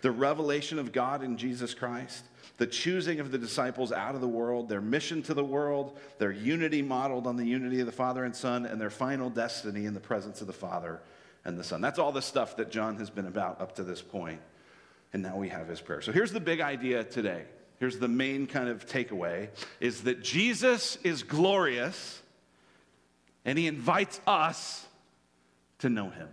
the 0.00 0.12
revelation 0.12 0.78
of 0.78 0.92
God 0.92 1.22
in 1.22 1.36
Jesus 1.36 1.74
Christ, 1.74 2.24
the 2.58 2.66
choosing 2.66 3.18
of 3.18 3.32
the 3.32 3.38
disciples 3.38 3.90
out 3.90 4.14
of 4.14 4.20
the 4.20 4.28
world, 4.28 4.68
their 4.68 4.80
mission 4.80 5.20
to 5.24 5.34
the 5.34 5.44
world, 5.44 5.98
their 6.18 6.30
unity 6.30 6.80
modeled 6.80 7.26
on 7.26 7.36
the 7.36 7.44
unity 7.44 7.80
of 7.80 7.86
the 7.86 7.92
Father 7.92 8.24
and 8.24 8.36
Son, 8.36 8.64
and 8.64 8.80
their 8.80 8.88
final 8.88 9.28
destiny 9.28 9.84
in 9.84 9.94
the 9.94 10.00
presence 10.00 10.40
of 10.40 10.46
the 10.46 10.52
Father 10.52 11.00
and 11.44 11.58
the 11.58 11.64
Son. 11.64 11.80
That's 11.80 11.98
all 11.98 12.12
the 12.12 12.22
stuff 12.22 12.56
that 12.56 12.70
John 12.70 12.96
has 12.98 13.10
been 13.10 13.26
about 13.26 13.60
up 13.60 13.74
to 13.76 13.82
this 13.82 14.00
point. 14.00 14.40
And 15.12 15.24
now 15.24 15.36
we 15.36 15.48
have 15.48 15.66
his 15.66 15.80
prayer. 15.80 16.02
So 16.02 16.12
here's 16.12 16.32
the 16.32 16.40
big 16.40 16.60
idea 16.60 17.02
today. 17.02 17.44
Here's 17.80 17.98
the 17.98 18.08
main 18.08 18.46
kind 18.46 18.68
of 18.68 18.86
takeaway 18.86 19.48
is 19.80 20.04
that 20.04 20.22
Jesus 20.22 20.96
is 21.02 21.24
glorious 21.24 22.21
and 23.44 23.58
he 23.58 23.66
invites 23.66 24.20
us 24.26 24.86
to 25.78 25.88
know 25.88 26.10
him. 26.10 26.28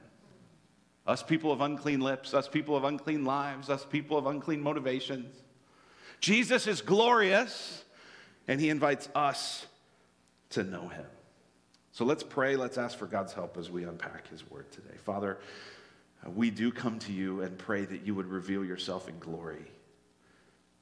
Us 1.07 1.23
people 1.23 1.51
of 1.51 1.61
unclean 1.61 2.01
lips, 2.01 2.33
us 2.33 2.47
people 2.47 2.75
of 2.75 2.83
unclean 2.83 3.25
lives, 3.25 3.69
us 3.69 3.83
people 3.83 4.17
of 4.17 4.27
unclean 4.27 4.61
motivations. 4.61 5.35
Jesus 6.19 6.67
is 6.67 6.81
glorious, 6.81 7.83
and 8.47 8.61
he 8.61 8.69
invites 8.69 9.09
us 9.15 9.65
to 10.51 10.63
know 10.63 10.87
him. 10.87 11.05
So 11.91 12.05
let's 12.05 12.23
pray. 12.23 12.55
Let's 12.55 12.77
ask 12.77 12.97
for 12.97 13.07
God's 13.07 13.33
help 13.33 13.57
as 13.57 13.71
we 13.71 13.83
unpack 13.83 14.27
his 14.29 14.49
word 14.49 14.71
today. 14.71 14.95
Father, 15.03 15.39
we 16.35 16.51
do 16.51 16.71
come 16.71 16.99
to 16.99 17.11
you 17.11 17.41
and 17.41 17.57
pray 17.57 17.85
that 17.85 18.05
you 18.05 18.13
would 18.13 18.27
reveal 18.27 18.63
yourself 18.63 19.09
in 19.09 19.17
glory. 19.19 19.65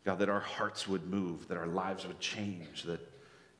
God, 0.03 0.19
that 0.19 0.29
our 0.29 0.39
hearts 0.39 0.87
would 0.87 1.07
move, 1.07 1.47
that 1.47 1.57
our 1.57 1.67
lives 1.67 2.07
would 2.07 2.19
change, 2.19 2.83
that 2.83 2.99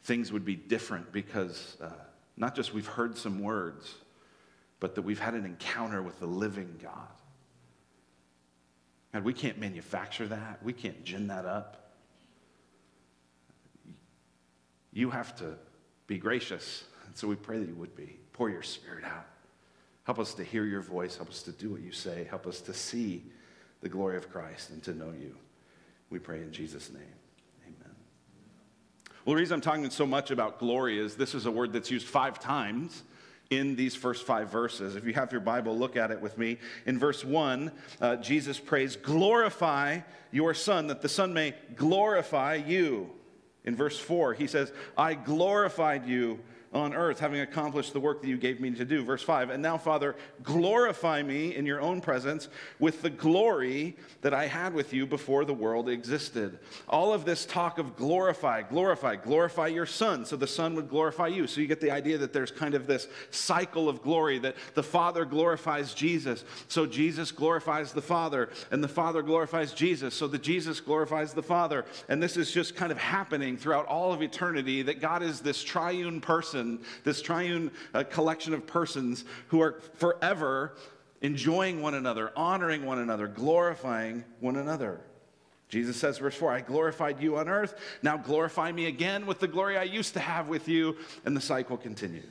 things 0.03 0.31
would 0.31 0.45
be 0.45 0.55
different 0.55 1.11
because 1.11 1.77
uh, 1.81 1.89
not 2.37 2.55
just 2.55 2.73
we've 2.73 2.87
heard 2.87 3.17
some 3.17 3.41
words, 3.41 3.95
but 4.79 4.95
that 4.95 5.01
we've 5.01 5.19
had 5.19 5.33
an 5.33 5.43
encounter 5.43 6.01
with 6.01 6.19
the 6.19 6.27
living 6.27 6.79
God. 6.81 7.07
God, 9.13 9.23
we 9.23 9.33
can't 9.33 9.57
manufacture 9.57 10.27
that. 10.27 10.59
We 10.63 10.73
can't 10.73 11.03
gin 11.03 11.27
that 11.27 11.45
up. 11.45 11.91
You 14.93 15.09
have 15.09 15.35
to 15.37 15.55
be 16.05 16.17
gracious. 16.17 16.83
And 17.05 17.17
so 17.17 17.27
we 17.27 17.35
pray 17.35 17.57
that 17.57 17.67
you 17.67 17.75
would 17.75 17.95
be. 17.95 18.19
Pour 18.33 18.49
your 18.49 18.61
spirit 18.61 19.03
out. 19.03 19.25
Help 20.03 20.19
us 20.19 20.33
to 20.35 20.43
hear 20.43 20.65
your 20.65 20.81
voice. 20.81 21.17
Help 21.17 21.29
us 21.29 21.41
to 21.43 21.51
do 21.51 21.71
what 21.71 21.81
you 21.81 21.91
say. 21.91 22.25
Help 22.29 22.45
us 22.45 22.61
to 22.61 22.73
see 22.73 23.23
the 23.81 23.89
glory 23.89 24.17
of 24.17 24.31
Christ 24.31 24.69
and 24.69 24.81
to 24.83 24.93
know 24.93 25.11
you. 25.19 25.35
We 26.09 26.19
pray 26.19 26.37
in 26.37 26.51
Jesus' 26.51 26.91
name. 26.91 27.03
Well, 29.27 29.35
the 29.35 29.41
reason 29.41 29.55
I'm 29.55 29.61
talking 29.61 29.89
so 29.89 30.05
much 30.05 30.31
about 30.31 30.57
glory 30.57 30.97
is 30.97 31.17
this 31.17 31.35
is 31.35 31.45
a 31.47 31.51
word 31.51 31.73
that's 31.73 31.91
used 31.91 32.07
five 32.07 32.39
times 32.39 33.03
in 33.49 33.75
these 33.75 33.93
first 33.93 34.25
five 34.25 34.49
verses. 34.49 34.95
If 34.95 35.03
you 35.03 35.11
have 35.15 35.33
your 35.33 35.41
Bible, 35.41 35.77
look 35.77 35.97
at 35.97 36.11
it 36.11 36.21
with 36.21 36.37
me. 36.37 36.59
In 36.85 36.97
verse 36.97 37.25
one, 37.25 37.73
uh, 37.99 38.15
Jesus 38.15 38.57
prays, 38.57 38.95
Glorify 38.95 39.99
your 40.31 40.53
Son, 40.53 40.87
that 40.87 41.01
the 41.01 41.09
Son 41.09 41.33
may 41.33 41.55
glorify 41.75 42.55
you. 42.55 43.09
In 43.65 43.75
verse 43.75 43.99
four, 43.99 44.33
he 44.33 44.47
says, 44.47 44.71
I 44.97 45.15
glorified 45.15 46.05
you 46.05 46.39
on 46.73 46.93
earth, 46.93 47.19
having 47.19 47.39
accomplished 47.41 47.93
the 47.93 47.99
work 47.99 48.21
that 48.21 48.27
you 48.27 48.37
gave 48.37 48.59
me 48.59 48.71
to 48.71 48.85
do. 48.85 49.03
Verse 49.03 49.23
5 49.23 49.49
And 49.49 49.63
now, 49.63 49.77
Father, 49.77 50.15
glorify 50.43 51.23
me 51.23 51.55
in 51.55 51.65
your 51.65 51.81
own 51.81 52.01
presence 52.01 52.49
with 52.79 53.01
the 53.01 53.09
glory 53.09 53.95
that 54.21 54.33
I 54.33 54.47
had 54.47 54.73
with 54.73 54.93
you 54.93 55.05
before 55.05 55.45
the 55.45 55.53
world 55.53 55.89
existed. 55.89 56.59
All 56.89 57.13
of 57.13 57.25
this 57.25 57.45
talk 57.45 57.77
of 57.79 57.95
glorify, 57.95 58.63
glorify, 58.63 59.15
glorify 59.15 59.67
your 59.67 59.85
Son, 59.85 60.25
so 60.25 60.35
the 60.35 60.47
Son 60.47 60.75
would 60.75 60.89
glorify 60.89 61.27
you. 61.27 61.47
So 61.47 61.61
you 61.61 61.67
get 61.67 61.81
the 61.81 61.91
idea 61.91 62.17
that 62.17 62.33
there's 62.33 62.51
kind 62.51 62.73
of 62.73 62.87
this 62.87 63.07
cycle 63.31 63.89
of 63.89 64.01
glory 64.01 64.39
that 64.39 64.55
the 64.73 64.83
Father 64.83 65.25
glorifies 65.25 65.93
Jesus, 65.93 66.43
so 66.67 66.85
Jesus 66.85 67.31
glorifies 67.31 67.93
the 67.93 68.01
Father, 68.01 68.49
and 68.71 68.83
the 68.83 68.87
Father 68.87 69.21
glorifies 69.21 69.73
Jesus, 69.73 70.13
so 70.13 70.27
that 70.27 70.41
Jesus 70.41 70.79
glorifies 70.79 71.33
the 71.33 71.43
Father. 71.43 71.85
And 72.09 72.21
this 72.21 72.37
is 72.37 72.51
just 72.51 72.75
kind 72.75 72.91
of 72.91 72.97
happening 72.97 73.57
throughout 73.57 73.85
all 73.85 74.13
of 74.13 74.21
eternity 74.21 74.81
that 74.83 74.99
God 74.99 75.23
is 75.23 75.41
this 75.41 75.63
triune 75.63 76.21
person, 76.21 76.56
this 77.03 77.21
triune 77.21 77.71
uh, 77.93 78.03
collection 78.03 78.53
of 78.53 78.65
persons 78.65 79.25
who 79.47 79.61
are 79.61 79.79
forever 79.95 80.75
enjoying 81.21 81.81
one 81.81 81.95
another, 81.95 82.31
honoring 82.35 82.85
one 82.85 82.99
another, 82.99 83.27
glorifying 83.27 84.23
one 84.39 84.55
another. 84.55 85.01
Jesus 85.69 85.97
says, 85.97 86.17
verse 86.17 86.35
4, 86.35 86.51
I 86.51 86.61
glorified 86.61 87.21
you 87.21 87.37
on 87.37 87.49
earth. 87.49 87.75
Now 88.01 88.15
glorify 88.15 88.71
me 88.71 88.85
again 88.85 89.25
with 89.25 89.39
the 89.39 89.47
glory 89.47 89.77
I 89.77 89.83
used 89.83 90.13
to 90.13 90.19
have 90.19 90.47
with 90.47 90.67
you. 90.69 90.95
And 91.25 91.35
the 91.35 91.41
cycle 91.41 91.75
continues. 91.75 92.23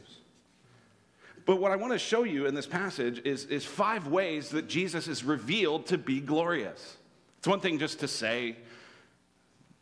But 1.45 1.61
what 1.61 1.71
I 1.71 1.77
want 1.77 1.93
to 1.93 1.99
show 1.99 2.25
you 2.25 2.47
in 2.47 2.55
this 2.55 2.67
passage 2.67 3.21
is, 3.25 3.45
is 3.45 3.65
five 3.65 4.09
ways 4.09 4.51
that 4.51 4.69
Jesus 4.69 5.07
is 5.07 5.23
revealed 5.23 5.87
to 5.87 5.99
be 5.99 6.21
glorious. 6.21 6.97
It's 7.39 7.47
one 7.47 7.61
thing 7.61 7.79
just 7.79 8.01
to 8.01 8.09
say, 8.09 8.57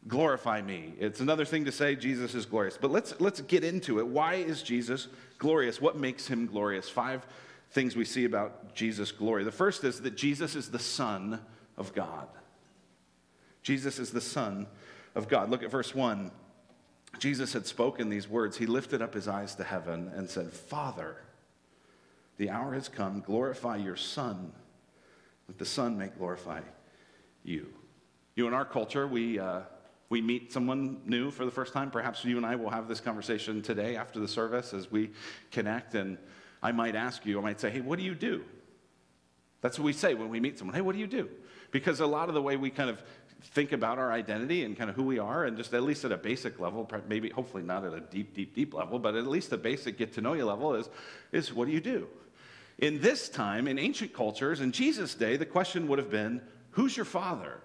glorify 0.09 0.61
me. 0.61 0.95
It's 0.99 1.21
another 1.21 1.45
thing 1.45 1.65
to 1.65 1.73
say 1.73 1.97
Jesus 1.97 2.35
is 2.35 2.47
glorious. 2.47 2.79
But 2.81 2.91
let's, 2.91 3.15
let's 3.21 3.41
get 3.43 3.65
into 3.65 3.99
it. 3.99 4.07
Why 4.07 4.35
is 4.35 4.63
Jesus 4.63 5.09
glorious? 5.39 5.81
What 5.81 5.97
makes 5.97 6.27
him 6.27 6.47
glorious? 6.47 6.89
Five 6.89 7.27
things 7.71 7.97
we 7.97 8.05
see 8.05 8.25
about 8.25 8.75
Jesus' 8.75 9.13
glory. 9.13 9.45
The 9.45 9.53
first 9.53 9.85
is 9.85 10.01
that 10.03 10.17
Jesus 10.17 10.55
is 10.55 10.71
the 10.71 10.79
Son 10.79 11.41
of 11.77 11.95
God. 11.95 12.29
Jesus 13.63 13.99
is 13.99 14.11
the 14.11 14.21
Son 14.21 14.67
of 15.15 15.29
God. 15.29 15.51
Look 15.51 15.63
at 15.63 15.71
verse 15.71 15.95
1. 15.95 16.31
Jesus 17.19 17.53
had 17.53 17.67
spoken 17.67 18.09
these 18.09 18.29
words. 18.29 18.57
He 18.57 18.67
lifted 18.67 19.01
up 19.01 19.15
his 19.15 19.29
eyes 19.29 19.55
to 19.57 19.65
heaven 19.65 20.11
and 20.15 20.29
said, 20.29 20.53
Father, 20.53 21.17
the 22.37 22.51
hour 22.51 22.75
has 22.75 22.89
come. 22.89 23.21
Glorify 23.21 23.77
your 23.77 23.97
Son, 23.97 24.53
that 25.47 25.59
the 25.59 25.65
Son 25.65 25.97
may 25.97 26.09
glorify 26.09 26.61
you. 27.43 27.69
You, 28.35 28.49
in 28.49 28.55
our 28.55 28.65
culture, 28.65 29.07
we, 29.07 29.39
uh, 29.39 29.61
we 30.09 30.21
meet 30.21 30.53
someone 30.53 31.01
new 31.07 31.31
for 31.31 31.45
the 31.45 31.51
first 31.51 31.73
time. 31.73 31.91
Perhaps 31.91 32.25
you 32.25 32.37
and 32.37 32.47
I 32.47 32.57
will 32.57 32.71
have 32.71 32.89
this 32.89 33.01
conversation 33.01 33.63
today 33.63 33.97
after 33.97 34.21
the 34.21 34.29
service 34.29 34.75
as 34.75 34.91
we 34.91 35.11
connect. 35.51 35.95
And 35.95 36.19
I 36.63 36.73
might 36.73 36.95
ask 36.95 37.25
you, 37.27 37.39
I 37.39 37.43
might 37.43 37.61
say, 37.61 37.71
hey, 37.71 37.81
what 37.81 37.99
do 37.99 38.05
you 38.05 38.15
do? 38.15 38.45
That's 39.61 39.79
what 39.79 39.87
we 39.87 39.93
say 39.93 40.15
when 40.15 40.29
we 40.29 40.41
meet 40.41 40.59
someone. 40.59 40.75
Hey, 40.75 40.83
what 40.83 40.93
do 40.93 40.99
you 40.99 41.07
do? 41.07 41.29
Because 41.71 42.01
a 42.01 42.07
lot 42.07 42.29
of 42.29 42.35
the 42.35 42.43
way 42.43 42.57
we 42.57 42.71
kind 42.71 42.91
of 42.91 43.03
think 43.43 43.73
about 43.73 43.99
our 43.99 44.13
identity 44.13 44.65
and 44.65 44.77
kind 44.77 44.89
of 44.89 44.97
who 44.97 45.03
we 45.03 45.19
are, 45.19 45.45
and 45.45 45.57
just 45.57 45.75
at 45.75 45.83
least 45.83 46.05
at 46.05 46.13
a 46.13 46.17
basic 46.17 46.61
level, 46.61 46.89
maybe 47.09 47.31
hopefully 47.31 47.63
not 47.63 47.85
at 47.85 47.93
a 47.93 48.01
deep, 48.01 48.35
deep, 48.35 48.55
deep 48.55 48.73
level, 48.75 48.99
but 48.99 49.15
at 49.15 49.27
least 49.27 49.53
a 49.53 49.57
basic 49.57 49.99
get 49.99 50.13
to 50.15 50.21
know 50.21 50.35
you 50.35 50.45
level 50.45 50.75
is, 50.75 50.89
is 51.33 51.53
what 51.53 51.67
do 51.67 51.73
you 51.73 51.81
do? 51.81 52.07
In 52.79 53.01
this 53.01 53.29
time, 53.29 53.69
in 53.69 53.79
ancient 53.79 54.13
cultures, 54.13 54.61
in 54.61 54.73
Jesus' 54.73 55.15
day, 55.15 55.37
the 55.37 55.47
question 55.47 55.89
would 55.89 55.99
have 55.99 56.11
been, 56.11 56.41
who's 56.71 56.97
your 56.97 57.05
father? 57.05 57.61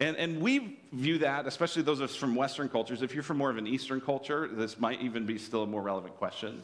And, 0.00 0.16
and 0.16 0.40
we 0.40 0.78
view 0.92 1.18
that, 1.18 1.46
especially 1.46 1.82
those 1.82 1.98
of 1.98 2.10
us 2.10 2.16
from 2.16 2.36
Western 2.36 2.68
cultures, 2.68 3.02
if 3.02 3.14
you're 3.14 3.24
from 3.24 3.38
more 3.38 3.50
of 3.50 3.56
an 3.56 3.66
Eastern 3.66 4.00
culture, 4.00 4.46
this 4.46 4.78
might 4.78 5.00
even 5.00 5.26
be 5.26 5.38
still 5.38 5.64
a 5.64 5.66
more 5.66 5.82
relevant 5.82 6.16
question, 6.16 6.62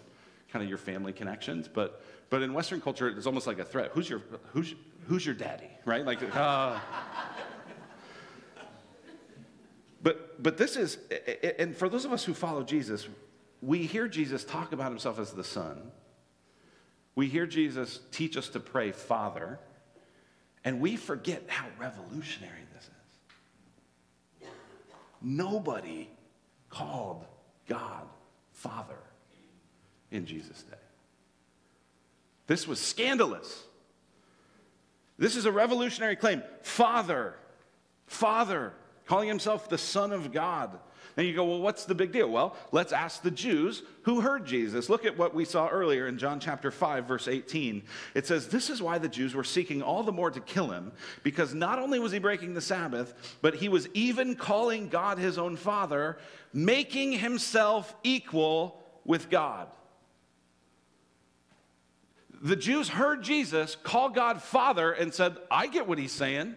kind 0.53 0.63
of 0.63 0.69
your 0.69 0.79
family 0.79 1.13
connections. 1.13 1.67
But, 1.67 2.05
but 2.31 2.43
in 2.43 2.55
Western 2.55 2.81
culture, 2.81 3.09
it's 3.09 3.27
almost 3.27 3.49
like 3.49 3.59
a 3.59 3.65
threat. 3.65 3.91
Who's 3.93 4.09
your, 4.09 4.23
who's, 4.53 4.75
who's 5.09 5.27
your 5.27 5.35
daddy, 5.35 5.69
right? 5.85 6.07
Like, 6.07 6.21
uh, 6.37 6.79
but, 10.01 10.41
but 10.41 10.57
this 10.57 10.77
is, 10.77 10.99
and 11.59 11.77
for 11.77 11.89
those 11.89 12.05
of 12.05 12.13
us 12.13 12.23
who 12.23 12.35
follow 12.35 12.63
Jesus, 12.63 13.09
we 13.61 13.85
hear 13.85 14.07
Jesus 14.07 14.45
talk 14.45 14.73
about 14.73 14.91
himself 14.91 15.19
as 15.19 15.33
the 15.33 15.45
Son. 15.45 15.91
We 17.17 17.27
hear 17.27 17.47
Jesus 17.47 17.99
teach 18.13 18.37
us 18.37 18.49
to 18.51 18.61
pray, 18.61 18.93
Father, 18.93 19.59
and 20.65 20.81
we 20.81 20.95
forget 20.95 21.43
how 21.49 21.67
revolutionary. 21.81 22.61
Nobody 25.25 26.09
called 26.69 27.25
God 27.67 28.07
Father 28.53 28.99
in 30.11 30.27
Jesus' 30.27 30.63
day. 30.63 30.77
This 32.47 32.69
was 32.69 32.79
scandalous. 32.79 33.65
This 35.19 35.35
is 35.35 35.47
a 35.47 35.53
revolutionary 35.53 36.17
claim. 36.17 36.43
Father, 36.63 37.35
Father, 38.07 38.75
calling 39.07 39.29
himself 39.29 39.69
the 39.69 39.79
Son 39.79 40.13
of 40.13 40.31
God. 40.31 40.79
And 41.17 41.27
you 41.27 41.35
go, 41.35 41.45
well, 41.45 41.61
what's 41.61 41.85
the 41.85 41.95
big 41.95 42.13
deal? 42.13 42.29
Well, 42.29 42.57
let's 42.73 42.93
ask 42.93 43.23
the 43.23 43.31
Jews 43.31 43.83
who 44.03 44.21
heard 44.21 44.47
Jesus. 44.47 44.89
Look 44.89 45.05
at 45.05 45.17
what 45.17 45.35
we 45.35 45.45
saw 45.45 45.69
earlier 45.69 46.07
in 46.07 46.19
John 46.19 46.41
chapter 46.41 46.71
5, 46.71 47.07
verse 47.07 47.29
18. 47.29 47.83
It 48.15 48.27
says, 48.27 48.49
This 48.49 48.71
is 48.71 48.83
why 48.83 48.99
the 48.99 49.09
Jews 49.09 49.35
were 49.35 49.45
seeking 49.45 49.83
all 49.83 50.03
the 50.03 50.13
more 50.13 50.31
to 50.31 50.41
kill 50.41 50.71
him, 50.71 50.93
because 51.23 51.55
not 51.55 51.79
only 51.79 51.99
was 51.99 52.13
he 52.13 52.19
breaking 52.19 52.55
the 52.55 52.61
Sabbath, 52.61 53.39
but 53.41 53.57
he 53.57 53.69
was 53.69 53.89
even 53.95 54.35
calling 54.35 54.89
God 54.89 55.19
his 55.19 55.39
own 55.39 55.57
Father, 55.57 56.19
making 56.53 57.13
himself 57.13 57.95
equal 58.03 58.83
with 59.05 59.31
God. 59.31 59.69
The 62.43 62.57
Jews 62.57 62.91
heard 62.91 63.23
Jesus 63.23 63.75
call 63.75 64.11
God 64.11 64.43
Father 64.43 64.93
and 64.93 65.15
said, 65.15 65.39
I 65.51 65.67
get 65.67 65.89
what 65.89 65.99
he's 65.99 66.13
saying. 66.13 66.57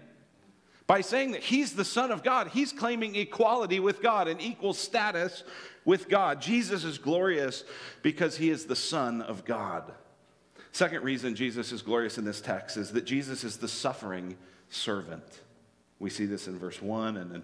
By 0.87 1.01
saying 1.01 1.33
that 1.33 1.43
he's 1.43 1.73
the 1.73 1.85
Son 1.85 2.11
of 2.11 2.23
God, 2.23 2.47
he's 2.47 2.71
claiming 2.71 3.15
equality 3.15 3.81
with 3.81 4.01
God 4.01 4.29
and 4.29 4.41
equal 4.41 4.73
status 4.73 5.43
with 5.83 6.07
God. 6.07 6.41
Jesus 6.41 6.85
is 6.85 6.97
glorious 6.97 7.65
because 8.01 8.37
he 8.37 8.49
is 8.49 8.65
the 8.65 8.75
Son 8.75 9.21
of 9.21 9.43
God. 9.43 9.91
Second 10.71 11.03
reason 11.03 11.35
Jesus 11.35 11.73
is 11.73 11.81
glorious 11.81 12.17
in 12.17 12.23
this 12.23 12.39
text 12.39 12.77
is 12.77 12.91
that 12.91 13.03
Jesus 13.03 13.43
is 13.43 13.57
the 13.57 13.67
suffering 13.67 14.37
servant. 14.69 15.41
We 15.99 16.09
see 16.09 16.25
this 16.25 16.47
in 16.47 16.57
verse 16.57 16.81
1 16.81 17.17
and 17.17 17.35
in 17.35 17.43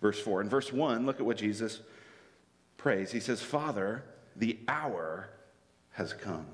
verse 0.00 0.18
4. 0.18 0.40
In 0.40 0.48
verse 0.48 0.72
1, 0.72 1.06
look 1.06 1.20
at 1.20 1.26
what 1.26 1.36
Jesus 1.36 1.80
prays. 2.78 3.12
He 3.12 3.20
says, 3.20 3.42
Father, 3.42 4.02
the 4.34 4.58
hour 4.66 5.28
has 5.92 6.12
come. 6.12 6.46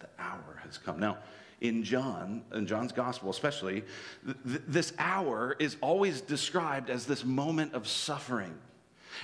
The 0.00 0.08
hour 0.18 0.60
has 0.64 0.76
come. 0.76 0.98
Now, 1.00 1.18
in 1.62 1.84
John, 1.84 2.42
in 2.52 2.66
John's 2.66 2.92
gospel 2.92 3.30
especially, 3.30 3.84
th- 4.24 4.62
this 4.66 4.92
hour 4.98 5.56
is 5.58 5.76
always 5.80 6.20
described 6.20 6.90
as 6.90 7.06
this 7.06 7.24
moment 7.24 7.72
of 7.72 7.86
suffering. 7.86 8.52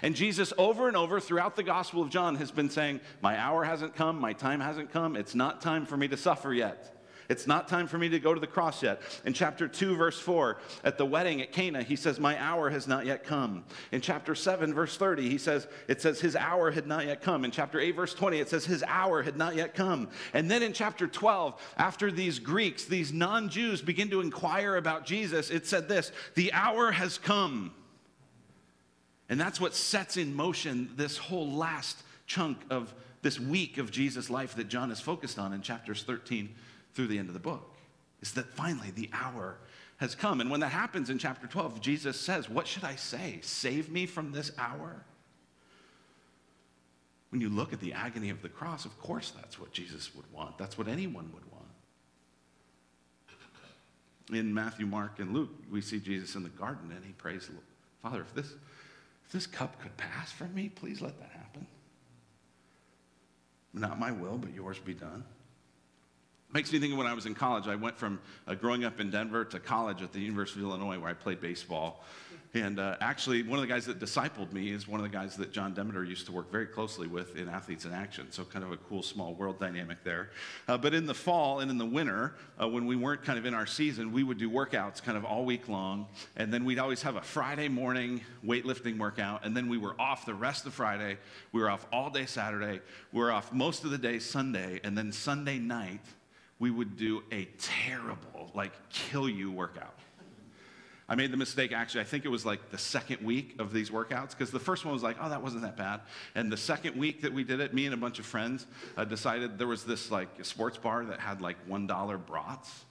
And 0.02 0.14
Jesus, 0.14 0.52
over 0.56 0.86
and 0.86 0.96
over 0.96 1.18
throughout 1.18 1.56
the 1.56 1.62
Gospel 1.62 2.02
of 2.02 2.10
John, 2.10 2.36
has 2.36 2.50
been 2.50 2.70
saying, 2.70 3.00
My 3.20 3.38
hour 3.38 3.64
hasn't 3.64 3.96
come, 3.96 4.20
my 4.20 4.34
time 4.34 4.60
hasn't 4.60 4.92
come, 4.92 5.16
it's 5.16 5.34
not 5.34 5.60
time 5.60 5.84
for 5.84 5.96
me 5.96 6.06
to 6.08 6.16
suffer 6.16 6.52
yet. 6.52 6.94
It's 7.28 7.46
not 7.46 7.68
time 7.68 7.86
for 7.86 7.98
me 7.98 8.08
to 8.08 8.18
go 8.18 8.32
to 8.32 8.40
the 8.40 8.46
cross 8.46 8.82
yet. 8.82 9.02
In 9.26 9.34
chapter 9.34 9.68
2, 9.68 9.96
verse 9.96 10.18
4, 10.18 10.56
at 10.82 10.96
the 10.96 11.04
wedding 11.04 11.42
at 11.42 11.52
Cana, 11.52 11.82
he 11.82 11.94
says, 11.94 12.18
My 12.18 12.40
hour 12.40 12.70
has 12.70 12.88
not 12.88 13.04
yet 13.04 13.22
come. 13.22 13.64
In 13.92 14.00
chapter 14.00 14.34
7, 14.34 14.72
verse 14.72 14.96
30, 14.96 15.28
he 15.28 15.36
says, 15.36 15.66
It 15.88 16.00
says, 16.00 16.20
His 16.20 16.34
hour 16.34 16.70
had 16.70 16.86
not 16.86 17.04
yet 17.04 17.20
come. 17.20 17.44
In 17.44 17.50
chapter 17.50 17.78
8, 17.78 17.90
verse 17.90 18.14
20, 18.14 18.38
it 18.38 18.48
says, 18.48 18.64
His 18.64 18.82
hour 18.84 19.22
had 19.22 19.36
not 19.36 19.56
yet 19.56 19.74
come. 19.74 20.08
And 20.32 20.50
then 20.50 20.62
in 20.62 20.72
chapter 20.72 21.06
12, 21.06 21.60
after 21.76 22.10
these 22.10 22.38
Greeks, 22.38 22.86
these 22.86 23.12
non 23.12 23.50
Jews 23.50 23.82
begin 23.82 24.08
to 24.08 24.22
inquire 24.22 24.76
about 24.76 25.04
Jesus, 25.04 25.50
it 25.50 25.66
said 25.66 25.86
this 25.86 26.12
The 26.34 26.50
hour 26.54 26.92
has 26.92 27.18
come. 27.18 27.72
And 29.28 29.38
that's 29.38 29.60
what 29.60 29.74
sets 29.74 30.16
in 30.16 30.34
motion 30.34 30.92
this 30.96 31.18
whole 31.18 31.52
last 31.52 32.02
chunk 32.26 32.56
of 32.70 32.94
this 33.20 33.38
week 33.38 33.76
of 33.76 33.90
Jesus' 33.90 34.30
life 34.30 34.54
that 34.54 34.68
John 34.68 34.90
is 34.90 35.00
focused 35.00 35.38
on 35.38 35.52
in 35.52 35.60
chapters 35.60 36.02
13 36.04 36.54
through 36.98 37.06
the 37.06 37.16
end 37.16 37.28
of 37.28 37.34
the 37.34 37.38
book 37.38 37.76
is 38.20 38.32
that 38.32 38.52
finally 38.54 38.90
the 38.90 39.08
hour 39.12 39.56
has 39.98 40.16
come. 40.16 40.40
And 40.40 40.50
when 40.50 40.58
that 40.58 40.72
happens 40.72 41.10
in 41.10 41.18
chapter 41.18 41.46
12, 41.46 41.80
Jesus 41.80 42.18
says, 42.18 42.50
What 42.50 42.66
should 42.66 42.82
I 42.82 42.96
say? 42.96 43.38
Save 43.40 43.88
me 43.88 44.04
from 44.04 44.32
this 44.32 44.50
hour? 44.58 45.04
When 47.30 47.40
you 47.40 47.50
look 47.50 47.72
at 47.72 47.78
the 47.78 47.92
agony 47.92 48.30
of 48.30 48.42
the 48.42 48.48
cross, 48.48 48.84
of 48.84 48.98
course 48.98 49.30
that's 49.30 49.60
what 49.60 49.70
Jesus 49.70 50.12
would 50.16 50.24
want. 50.32 50.58
That's 50.58 50.76
what 50.76 50.88
anyone 50.88 51.30
would 51.32 51.44
want. 51.52 51.66
In 54.32 54.52
Matthew, 54.52 54.86
Mark, 54.86 55.20
and 55.20 55.32
Luke, 55.32 55.50
we 55.70 55.80
see 55.80 56.00
Jesus 56.00 56.34
in 56.34 56.42
the 56.42 56.48
garden 56.48 56.90
and 56.90 57.04
he 57.04 57.12
prays, 57.12 57.48
Father, 58.02 58.22
if 58.22 58.34
this, 58.34 58.54
if 59.24 59.32
this 59.32 59.46
cup 59.46 59.80
could 59.80 59.96
pass 59.96 60.32
from 60.32 60.52
me, 60.52 60.68
please 60.68 61.00
let 61.00 61.16
that 61.20 61.30
happen. 61.30 61.64
Not 63.72 64.00
my 64.00 64.10
will, 64.10 64.36
but 64.36 64.52
yours 64.52 64.80
be 64.80 64.94
done. 64.94 65.22
Makes 66.54 66.72
me 66.72 66.78
think 66.78 66.92
of 66.92 66.98
when 66.98 67.06
I 67.06 67.12
was 67.12 67.26
in 67.26 67.34
college. 67.34 67.66
I 67.66 67.74
went 67.74 67.98
from 67.98 68.18
uh, 68.46 68.54
growing 68.54 68.82
up 68.82 69.00
in 69.00 69.10
Denver 69.10 69.44
to 69.44 69.60
college 69.60 70.00
at 70.00 70.14
the 70.14 70.20
University 70.20 70.60
of 70.60 70.68
Illinois, 70.68 70.98
where 70.98 71.10
I 71.10 71.12
played 71.12 71.42
baseball. 71.42 72.02
And 72.54 72.80
uh, 72.80 72.96
actually, 73.02 73.42
one 73.42 73.58
of 73.58 73.60
the 73.60 73.66
guys 73.66 73.84
that 73.84 73.98
discipled 73.98 74.54
me 74.54 74.70
is 74.70 74.88
one 74.88 74.98
of 74.98 75.04
the 75.04 75.14
guys 75.14 75.36
that 75.36 75.52
John 75.52 75.74
Demeter 75.74 76.02
used 76.02 76.24
to 76.24 76.32
work 76.32 76.50
very 76.50 76.64
closely 76.64 77.06
with 77.06 77.36
in 77.36 77.50
Athletes 77.50 77.84
in 77.84 77.92
Action. 77.92 78.28
So, 78.30 78.44
kind 78.44 78.64
of 78.64 78.72
a 78.72 78.78
cool 78.78 79.02
small 79.02 79.34
world 79.34 79.60
dynamic 79.60 80.02
there. 80.04 80.30
Uh, 80.66 80.78
but 80.78 80.94
in 80.94 81.04
the 81.04 81.12
fall 81.12 81.60
and 81.60 81.70
in 81.70 81.76
the 81.76 81.84
winter, 81.84 82.36
uh, 82.58 82.66
when 82.66 82.86
we 82.86 82.96
weren't 82.96 83.22
kind 83.22 83.38
of 83.38 83.44
in 83.44 83.52
our 83.52 83.66
season, 83.66 84.10
we 84.10 84.22
would 84.22 84.38
do 84.38 84.48
workouts 84.48 85.02
kind 85.02 85.18
of 85.18 85.26
all 85.26 85.44
week 85.44 85.68
long. 85.68 86.06
And 86.36 86.50
then 86.50 86.64
we'd 86.64 86.78
always 86.78 87.02
have 87.02 87.16
a 87.16 87.22
Friday 87.22 87.68
morning 87.68 88.22
weightlifting 88.42 88.96
workout. 88.96 89.44
And 89.44 89.54
then 89.54 89.68
we 89.68 89.76
were 89.76 90.00
off 90.00 90.24
the 90.24 90.34
rest 90.34 90.64
of 90.64 90.72
Friday. 90.72 91.18
We 91.52 91.60
were 91.60 91.68
off 91.68 91.86
all 91.92 92.08
day 92.08 92.24
Saturday. 92.24 92.80
We 93.12 93.20
were 93.20 93.32
off 93.32 93.52
most 93.52 93.84
of 93.84 93.90
the 93.90 93.98
day 93.98 94.18
Sunday. 94.18 94.80
And 94.82 94.96
then 94.96 95.12
Sunday 95.12 95.58
night, 95.58 96.00
we 96.58 96.70
would 96.70 96.96
do 96.96 97.22
a 97.30 97.46
terrible, 97.58 98.50
like, 98.54 98.72
kill 98.90 99.28
you 99.28 99.50
workout. 99.50 99.94
I 101.10 101.14
made 101.14 101.32
the 101.32 101.38
mistake, 101.38 101.72
actually, 101.72 102.02
I 102.02 102.04
think 102.04 102.26
it 102.26 102.28
was 102.28 102.44
like 102.44 102.70
the 102.70 102.76
second 102.76 103.24
week 103.24 103.54
of 103.58 103.72
these 103.72 103.88
workouts, 103.88 104.30
because 104.30 104.50
the 104.50 104.60
first 104.60 104.84
one 104.84 104.92
was 104.92 105.02
like, 105.02 105.16
oh, 105.20 105.30
that 105.30 105.42
wasn't 105.42 105.62
that 105.62 105.76
bad. 105.76 106.02
And 106.34 106.52
the 106.52 106.56
second 106.56 106.96
week 106.96 107.22
that 107.22 107.32
we 107.32 107.44
did 107.44 107.60
it, 107.60 107.72
me 107.72 107.86
and 107.86 107.94
a 107.94 107.96
bunch 107.96 108.18
of 108.18 108.26
friends 108.26 108.66
uh, 108.94 109.04
decided 109.04 109.58
there 109.58 109.66
was 109.66 109.84
this 109.84 110.10
like 110.10 110.28
sports 110.44 110.76
bar 110.76 111.06
that 111.06 111.18
had 111.18 111.40
like 111.40 111.56
$1 111.66 112.26
brats. 112.26 112.84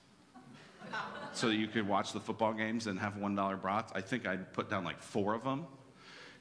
so 1.32 1.50
you 1.50 1.68
could 1.68 1.88
watch 1.88 2.12
the 2.12 2.20
football 2.20 2.54
games 2.54 2.88
and 2.88 3.00
have 3.00 3.14
$1 3.14 3.62
brats. 3.62 3.92
I 3.94 4.02
think 4.02 4.26
I 4.26 4.38
put 4.38 4.68
down 4.68 4.84
like 4.84 5.00
four 5.00 5.36
of 5.36 5.44
them. 5.44 5.68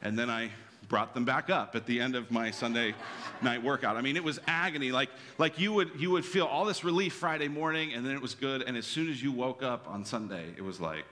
And 0.00 0.18
then 0.18 0.30
I 0.30 0.50
brought 0.88 1.14
them 1.14 1.24
back 1.24 1.50
up 1.50 1.74
at 1.74 1.86
the 1.86 2.00
end 2.00 2.14
of 2.14 2.30
my 2.30 2.50
Sunday 2.50 2.94
night 3.42 3.62
workout. 3.62 3.96
I 3.96 4.02
mean, 4.02 4.16
it 4.16 4.24
was 4.24 4.38
agony. 4.46 4.92
Like, 4.92 5.10
like 5.38 5.58
you, 5.58 5.72
would, 5.72 5.90
you 5.98 6.10
would 6.10 6.24
feel 6.24 6.46
all 6.46 6.64
this 6.64 6.84
relief 6.84 7.14
Friday 7.14 7.48
morning, 7.48 7.92
and 7.92 8.04
then 8.04 8.14
it 8.14 8.22
was 8.22 8.34
good. 8.34 8.62
And 8.62 8.76
as 8.76 8.86
soon 8.86 9.10
as 9.10 9.22
you 9.22 9.32
woke 9.32 9.62
up 9.62 9.88
on 9.88 10.04
Sunday, 10.04 10.44
it 10.56 10.62
was 10.62 10.80
like, 10.80 11.04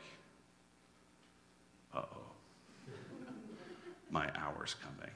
uh 1.94 2.02
oh, 2.02 2.18
my 4.10 4.30
hour's 4.36 4.74
coming. 4.74 5.12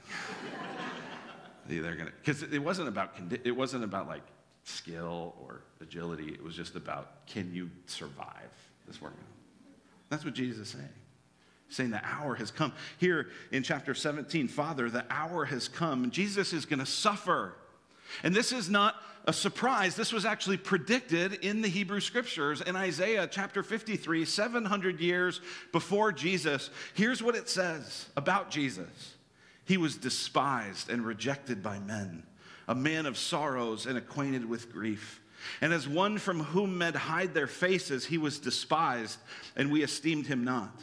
They're 1.83 1.97
gonna, 1.97 2.13
because 2.25 2.43
it 2.43 2.59
wasn't 2.59 2.89
about 2.89 3.13
it 3.45 3.55
wasn't 3.55 3.85
about 3.85 4.09
like 4.09 4.23
skill 4.65 5.35
or 5.39 5.61
agility. 5.83 6.33
It 6.33 6.43
was 6.43 6.57
just 6.57 6.77
about 6.77 7.27
can 7.27 7.53
you 7.53 7.71
survive 7.85 8.51
this 8.87 9.03
workout. 9.03 9.19
That's 10.09 10.25
what 10.25 10.33
Jesus 10.33 10.69
is 10.69 10.73
saying 10.73 10.89
saying 11.69 11.91
the 11.91 12.05
hour 12.05 12.35
has 12.35 12.51
come. 12.51 12.73
Here 12.99 13.29
in 13.53 13.63
chapter 13.63 13.95
17, 13.95 14.49
Father, 14.49 14.89
the 14.91 15.05
hour 15.11 15.45
has 15.45 15.69
come. 15.69 16.11
Jesus 16.11 16.53
is 16.53 16.65
going 16.65 16.81
to 16.81 16.87
suffer. 16.87 17.55
And 18.23 18.35
this 18.35 18.53
is 18.53 18.71
not 18.71 18.97
a 19.27 19.33
surprise. 19.33 19.95
This 19.95 20.13
was 20.13 20.25
actually 20.25 20.57
predicted 20.57 21.35
in 21.45 21.61
the 21.61 21.69
Hebrew 21.69 22.01
scriptures 22.01 22.63
in 22.63 22.77
Isaiah 22.77 23.29
chapter 23.31 23.63
53, 23.63 24.25
700 24.25 25.01
years 25.01 25.43
before 25.71 26.13
Jesus. 26.13 26.71
Here's 26.95 27.23
what 27.23 27.35
it 27.35 27.49
says 27.49 28.07
about 28.17 28.51
Jesus 28.51 29.17
He 29.67 29.77
was 29.77 29.97
despised 29.97 30.89
and 30.89 31.05
rejected 31.05 31.63
by 31.63 31.79
men, 31.79 32.23
a 32.67 32.75
man 32.75 33.05
of 33.05 33.19
sorrows 33.19 33.85
and 33.85 33.99
acquainted 33.99 34.49
with 34.49 34.73
grief. 34.73 35.21
And 35.61 35.73
as 35.73 35.87
one 35.87 36.19
from 36.19 36.41
whom 36.41 36.79
men 36.79 36.95
hide 36.95 37.35
their 37.35 37.47
faces, 37.47 38.07
he 38.07 38.19
was 38.19 38.39
despised, 38.39 39.19
and 39.57 39.71
we 39.71 39.83
esteemed 39.83 40.27
him 40.27 40.43
not. 40.43 40.83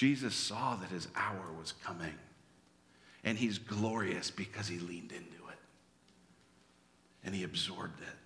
Jesus 0.00 0.34
saw 0.34 0.76
that 0.76 0.88
his 0.88 1.08
hour 1.14 1.52
was 1.58 1.72
coming, 1.84 2.14
and 3.22 3.36
he's 3.36 3.58
glorious 3.58 4.30
because 4.30 4.66
he 4.66 4.78
leaned 4.78 5.12
into 5.12 5.46
it, 5.50 5.58
and 7.22 7.34
he 7.34 7.44
absorbed 7.44 8.00
it, 8.00 8.16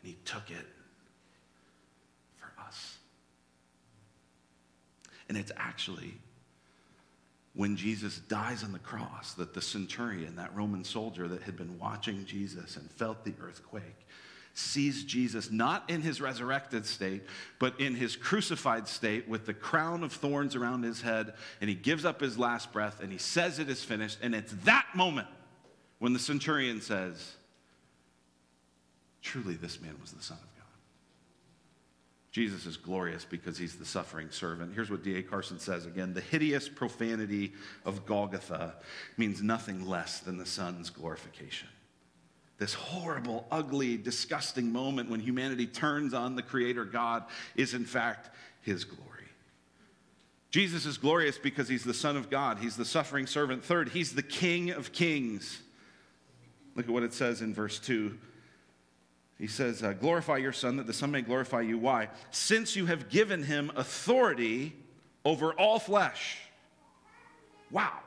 and 0.00 0.10
he 0.10 0.16
took 0.24 0.50
it 0.50 0.66
for 2.40 2.50
us. 2.60 2.96
And 5.28 5.38
it's 5.38 5.52
actually 5.56 6.14
when 7.54 7.76
Jesus 7.76 8.18
dies 8.18 8.64
on 8.64 8.72
the 8.72 8.80
cross 8.80 9.34
that 9.34 9.54
the 9.54 9.62
centurion, 9.62 10.34
that 10.34 10.56
Roman 10.56 10.82
soldier 10.82 11.28
that 11.28 11.42
had 11.42 11.56
been 11.56 11.78
watching 11.78 12.24
Jesus 12.26 12.76
and 12.76 12.90
felt 12.90 13.24
the 13.24 13.34
earthquake, 13.40 14.08
sees 14.54 15.04
Jesus 15.04 15.50
not 15.50 15.88
in 15.88 16.02
his 16.02 16.20
resurrected 16.20 16.84
state, 16.84 17.22
but 17.58 17.78
in 17.80 17.94
his 17.94 18.16
crucified 18.16 18.86
state 18.86 19.28
with 19.28 19.46
the 19.46 19.54
crown 19.54 20.04
of 20.04 20.12
thorns 20.12 20.54
around 20.54 20.82
his 20.82 21.00
head, 21.00 21.34
and 21.60 21.70
he 21.70 21.76
gives 21.76 22.04
up 22.04 22.20
his 22.20 22.38
last 22.38 22.72
breath 22.72 23.00
and 23.00 23.10
he 23.10 23.18
says 23.18 23.58
it 23.58 23.70
is 23.70 23.82
finished. 23.82 24.18
And 24.22 24.34
it's 24.34 24.52
that 24.64 24.86
moment 24.94 25.28
when 25.98 26.12
the 26.12 26.18
centurion 26.18 26.80
says, 26.80 27.34
Truly, 29.22 29.54
this 29.54 29.80
man 29.80 29.94
was 30.00 30.10
the 30.10 30.22
Son 30.22 30.36
of 30.36 30.56
God. 30.56 30.66
Jesus 32.32 32.66
is 32.66 32.76
glorious 32.76 33.24
because 33.24 33.56
he's 33.56 33.76
the 33.76 33.84
suffering 33.84 34.32
servant. 34.32 34.74
Here's 34.74 34.90
what 34.90 35.04
D.A. 35.04 35.22
Carson 35.22 35.60
says 35.60 35.86
again 35.86 36.12
The 36.12 36.20
hideous 36.20 36.68
profanity 36.68 37.52
of 37.84 38.04
Golgotha 38.04 38.74
means 39.16 39.40
nothing 39.40 39.86
less 39.88 40.18
than 40.18 40.38
the 40.38 40.46
Son's 40.46 40.90
glorification 40.90 41.68
this 42.62 42.74
horrible, 42.74 43.44
ugly, 43.50 43.96
disgusting 43.96 44.70
moment 44.70 45.10
when 45.10 45.18
humanity 45.18 45.66
turns 45.66 46.14
on 46.14 46.36
the 46.36 46.42
Creator 46.42 46.84
God 46.84 47.24
is, 47.56 47.74
in 47.74 47.84
fact, 47.84 48.30
His 48.60 48.84
glory. 48.84 49.02
Jesus 50.52 50.86
is 50.86 50.96
glorious 50.96 51.38
because 51.38 51.68
He's 51.68 51.82
the 51.82 51.92
Son 51.92 52.16
of 52.16 52.30
God, 52.30 52.58
He's 52.60 52.76
the 52.76 52.84
suffering 52.84 53.26
servant. 53.26 53.64
Third, 53.64 53.88
He's 53.88 54.14
the 54.14 54.22
King 54.22 54.70
of 54.70 54.92
kings. 54.92 55.60
Look 56.76 56.86
at 56.86 56.92
what 56.92 57.02
it 57.02 57.12
says 57.12 57.42
in 57.42 57.52
verse 57.52 57.80
2. 57.80 58.16
He 59.40 59.48
says, 59.48 59.82
uh, 59.82 59.92
Glorify 59.94 60.36
your 60.36 60.52
Son, 60.52 60.76
that 60.76 60.86
the 60.86 60.92
Son 60.92 61.10
may 61.10 61.22
glorify 61.22 61.62
you. 61.62 61.78
Why? 61.78 62.10
Since 62.30 62.76
you 62.76 62.86
have 62.86 63.08
given 63.08 63.42
him 63.42 63.72
authority 63.74 64.76
over 65.24 65.52
all 65.52 65.80
flesh. 65.80 66.38
Wow. 67.72 67.98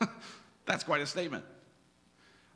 That's 0.64 0.84
quite 0.84 1.00
a 1.00 1.06
statement 1.06 1.44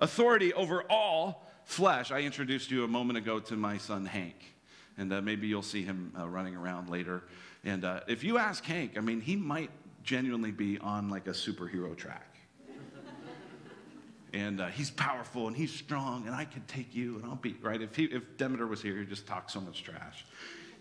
authority 0.01 0.53
over 0.55 0.83
all 0.91 1.47
flesh. 1.65 2.11
I 2.11 2.21
introduced 2.21 2.71
you 2.71 2.85
a 2.85 2.89
moment 2.89 3.19
ago 3.19 3.39
to 3.39 3.57
my 3.57 3.79
son 3.79 4.07
Hank, 4.07 4.37
and 4.99 5.13
uh, 5.13 5.21
maybe 5.21 5.47
you'll 5.47 5.63
see 5.63 5.83
him 5.83 6.13
uh, 6.19 6.29
running 6.29 6.57
around 6.57 6.89
later. 6.89 7.23
And 7.65 7.85
uh, 7.85 8.01
if 8.09 8.25
you 8.25 8.39
ask 8.39 8.65
Hank, 8.65 8.97
I 8.97 9.01
mean, 9.01 9.21
he 9.21 9.37
might 9.37 9.71
genuinely 10.03 10.51
be 10.51 10.79
on 10.79 11.09
like 11.09 11.27
a 11.27 11.33
superhero 11.33 11.97
track. 11.97 12.27
and 14.33 14.61
uh, 14.61 14.69
he's 14.69 14.91
powerful 14.91 15.47
and 15.47 15.57
he's 15.57 15.73
strong, 15.73 16.27
and 16.27 16.35
I 16.35 16.45
could 16.45 16.67
take 16.67 16.95
you 16.95 17.17
and 17.17 17.25
I'll 17.27 17.37
beat, 17.37 17.63
right? 17.63 17.81
If, 17.81 17.95
he, 17.95 18.05
if 18.05 18.37
Demeter 18.37 18.67
was 18.67 18.81
here, 18.83 18.97
he'd 18.97 19.09
just 19.09 19.27
talk 19.27 19.51
so 19.51 19.61
much 19.61 19.83
trash. 19.83 20.25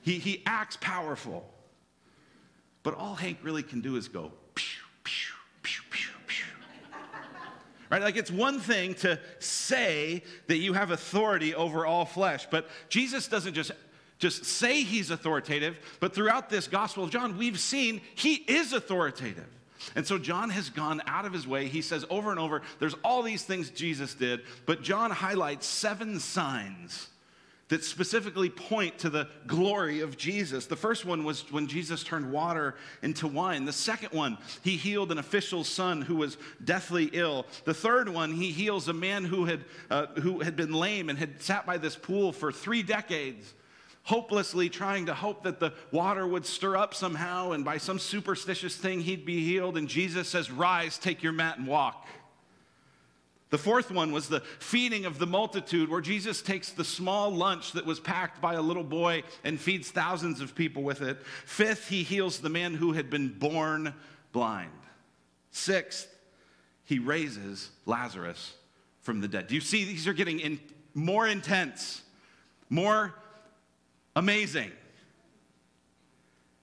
He, 0.02 0.14
he 0.14 0.42
acts 0.46 0.78
powerful, 0.80 1.48
but 2.84 2.96
all 2.96 3.16
Hank 3.16 3.40
really 3.44 3.64
can 3.64 3.82
do 3.82 3.98
is 3.98 4.08
go, 4.08 4.32
pew, 4.56 4.66
pew, 5.04 5.14
pew, 5.14 5.36
pew 5.36 5.39
right? 7.90 8.02
Like 8.02 8.18
it's 8.18 8.32
one 8.32 8.60
thing 8.60 8.94
to 8.96 9.20
say 9.40 10.24
that 10.48 10.58
you 10.58 10.74
have 10.74 10.92
authority 10.92 11.56
over 11.56 11.86
all 11.86 12.06
flesh, 12.06 12.48
but 12.50 12.68
Jesus 12.90 13.28
doesn't 13.28 13.54
just 13.54 13.72
just 14.20 14.44
say 14.44 14.84
he's 14.84 15.12
authoritative, 15.12 15.78
but 16.02 16.14
throughout 16.14 16.50
this 16.50 16.68
Gospel 16.68 17.06
of 17.06 17.10
John, 17.10 17.38
we've 17.38 17.60
seen 17.60 18.02
he 18.16 18.36
is 18.36 18.74
authoritative. 18.74 19.48
And 19.96 20.06
so 20.06 20.18
John 20.18 20.50
has 20.50 20.70
gone 20.70 21.02
out 21.08 21.24
of 21.24 21.32
his 21.32 21.48
way. 21.48 21.68
He 21.68 21.82
says 21.82 22.06
over 22.10 22.32
and 22.32 22.40
over, 22.40 22.62
there's 22.80 22.96
all 23.02 23.24
these 23.24 23.46
things 23.46 23.70
Jesus 23.70 24.14
did, 24.14 24.42
but 24.66 24.82
John 24.82 25.10
highlights 25.10 25.66
seven 25.66 26.20
signs 26.20 27.08
that 27.70 27.84
specifically 27.84 28.50
point 28.50 28.98
to 29.00 29.10
the 29.10 29.28
glory 29.48 30.02
of 30.02 30.18
Jesus. 30.18 30.66
The 30.66 30.76
first 30.76 31.06
one 31.06 31.24
was 31.24 31.50
when 31.52 31.68
Jesus 31.68 32.04
turned 32.04 32.32
water 32.32 32.76
into 33.02 33.28
wine. 33.28 33.66
The 33.66 33.74
second 33.74 34.12
one, 34.12 34.38
he 34.64 34.76
healed 34.76 35.12
an 35.12 35.20
official's 35.20 35.70
son 35.70 36.02
who 36.02 36.16
was 36.16 36.38
deathly 36.64 37.10
ill. 37.14 37.46
The 37.66 37.74
third 37.74 38.10
one, 38.10 38.34
he 38.34 38.52
heals 38.52 38.88
a 38.88 38.94
man 38.94 39.24
who 39.24 39.46
had, 39.46 39.66
uh, 39.90 40.08
who 40.08 40.42
had 40.42 40.56
been 40.56 40.74
lame 40.74 41.10
and 41.10 41.18
had 41.18 41.42
sat 41.42 41.66
by 41.66 41.78
this 41.78 41.96
pool 41.96 42.32
for 42.34 42.52
three 42.52 42.84
decades. 42.84 43.54
Hopelessly 44.04 44.70
trying 44.70 45.06
to 45.06 45.14
hope 45.14 45.44
that 45.44 45.60
the 45.60 45.72
water 45.92 46.26
would 46.26 46.46
stir 46.46 46.76
up 46.76 46.96
somehow, 46.96 47.52
and 47.52 47.64
by 47.64 47.78
some 47.78 48.00
superstitious 48.00 48.76
thing, 48.76 49.02
he'd 49.02 49.26
be 49.26 49.46
healed. 49.46 49.78
And 49.78 49.88
Jesus 49.88 50.28
says, 50.28 50.50
Rise, 50.50 50.98
take 50.98 51.22
your 51.22 51.34
mat, 51.34 51.60
and 51.60 51.68
walk. 51.68 52.08
The 53.50 53.58
fourth 53.58 53.90
one 53.90 54.12
was 54.12 54.30
the 54.30 54.42
feeding 54.60 55.06
of 55.06 55.18
the 55.18 55.26
multitude, 55.26 55.90
where 55.90 56.02
Jesus 56.02 56.42
takes 56.42 56.72
the 56.72 56.84
small 56.84 57.32
lunch 57.32 57.72
that 57.72 57.86
was 57.86 58.00
packed 58.00 58.42
by 58.42 58.54
a 58.54 58.62
little 58.62 58.84
boy 58.84 59.24
and 59.44 59.60
feeds 59.60 59.90
thousands 59.90 60.40
of 60.40 60.54
people 60.54 60.84
with 60.84 61.02
it. 61.02 61.18
Fifth, 61.46 61.88
he 61.90 62.04
heals 62.04 62.40
the 62.40 62.50
man 62.50 62.76
who 62.76 62.94
had 62.94 63.10
been 63.10 63.30
born 63.30 63.94
blind. 64.32 64.70
Sixth, 65.50 66.08
he 66.84 67.00
raises 67.00 67.72
Lazarus 67.88 68.54
from 69.02 69.20
the 69.20 69.28
dead. 69.28 69.48
Do 69.48 69.56
you 69.56 69.62
see 69.62 69.84
these 69.84 70.08
are 70.08 70.14
getting 70.14 70.40
in, 70.40 70.60
more 70.94 71.28
intense, 71.28 72.04
more 72.70 73.16
amazing? 74.16 74.72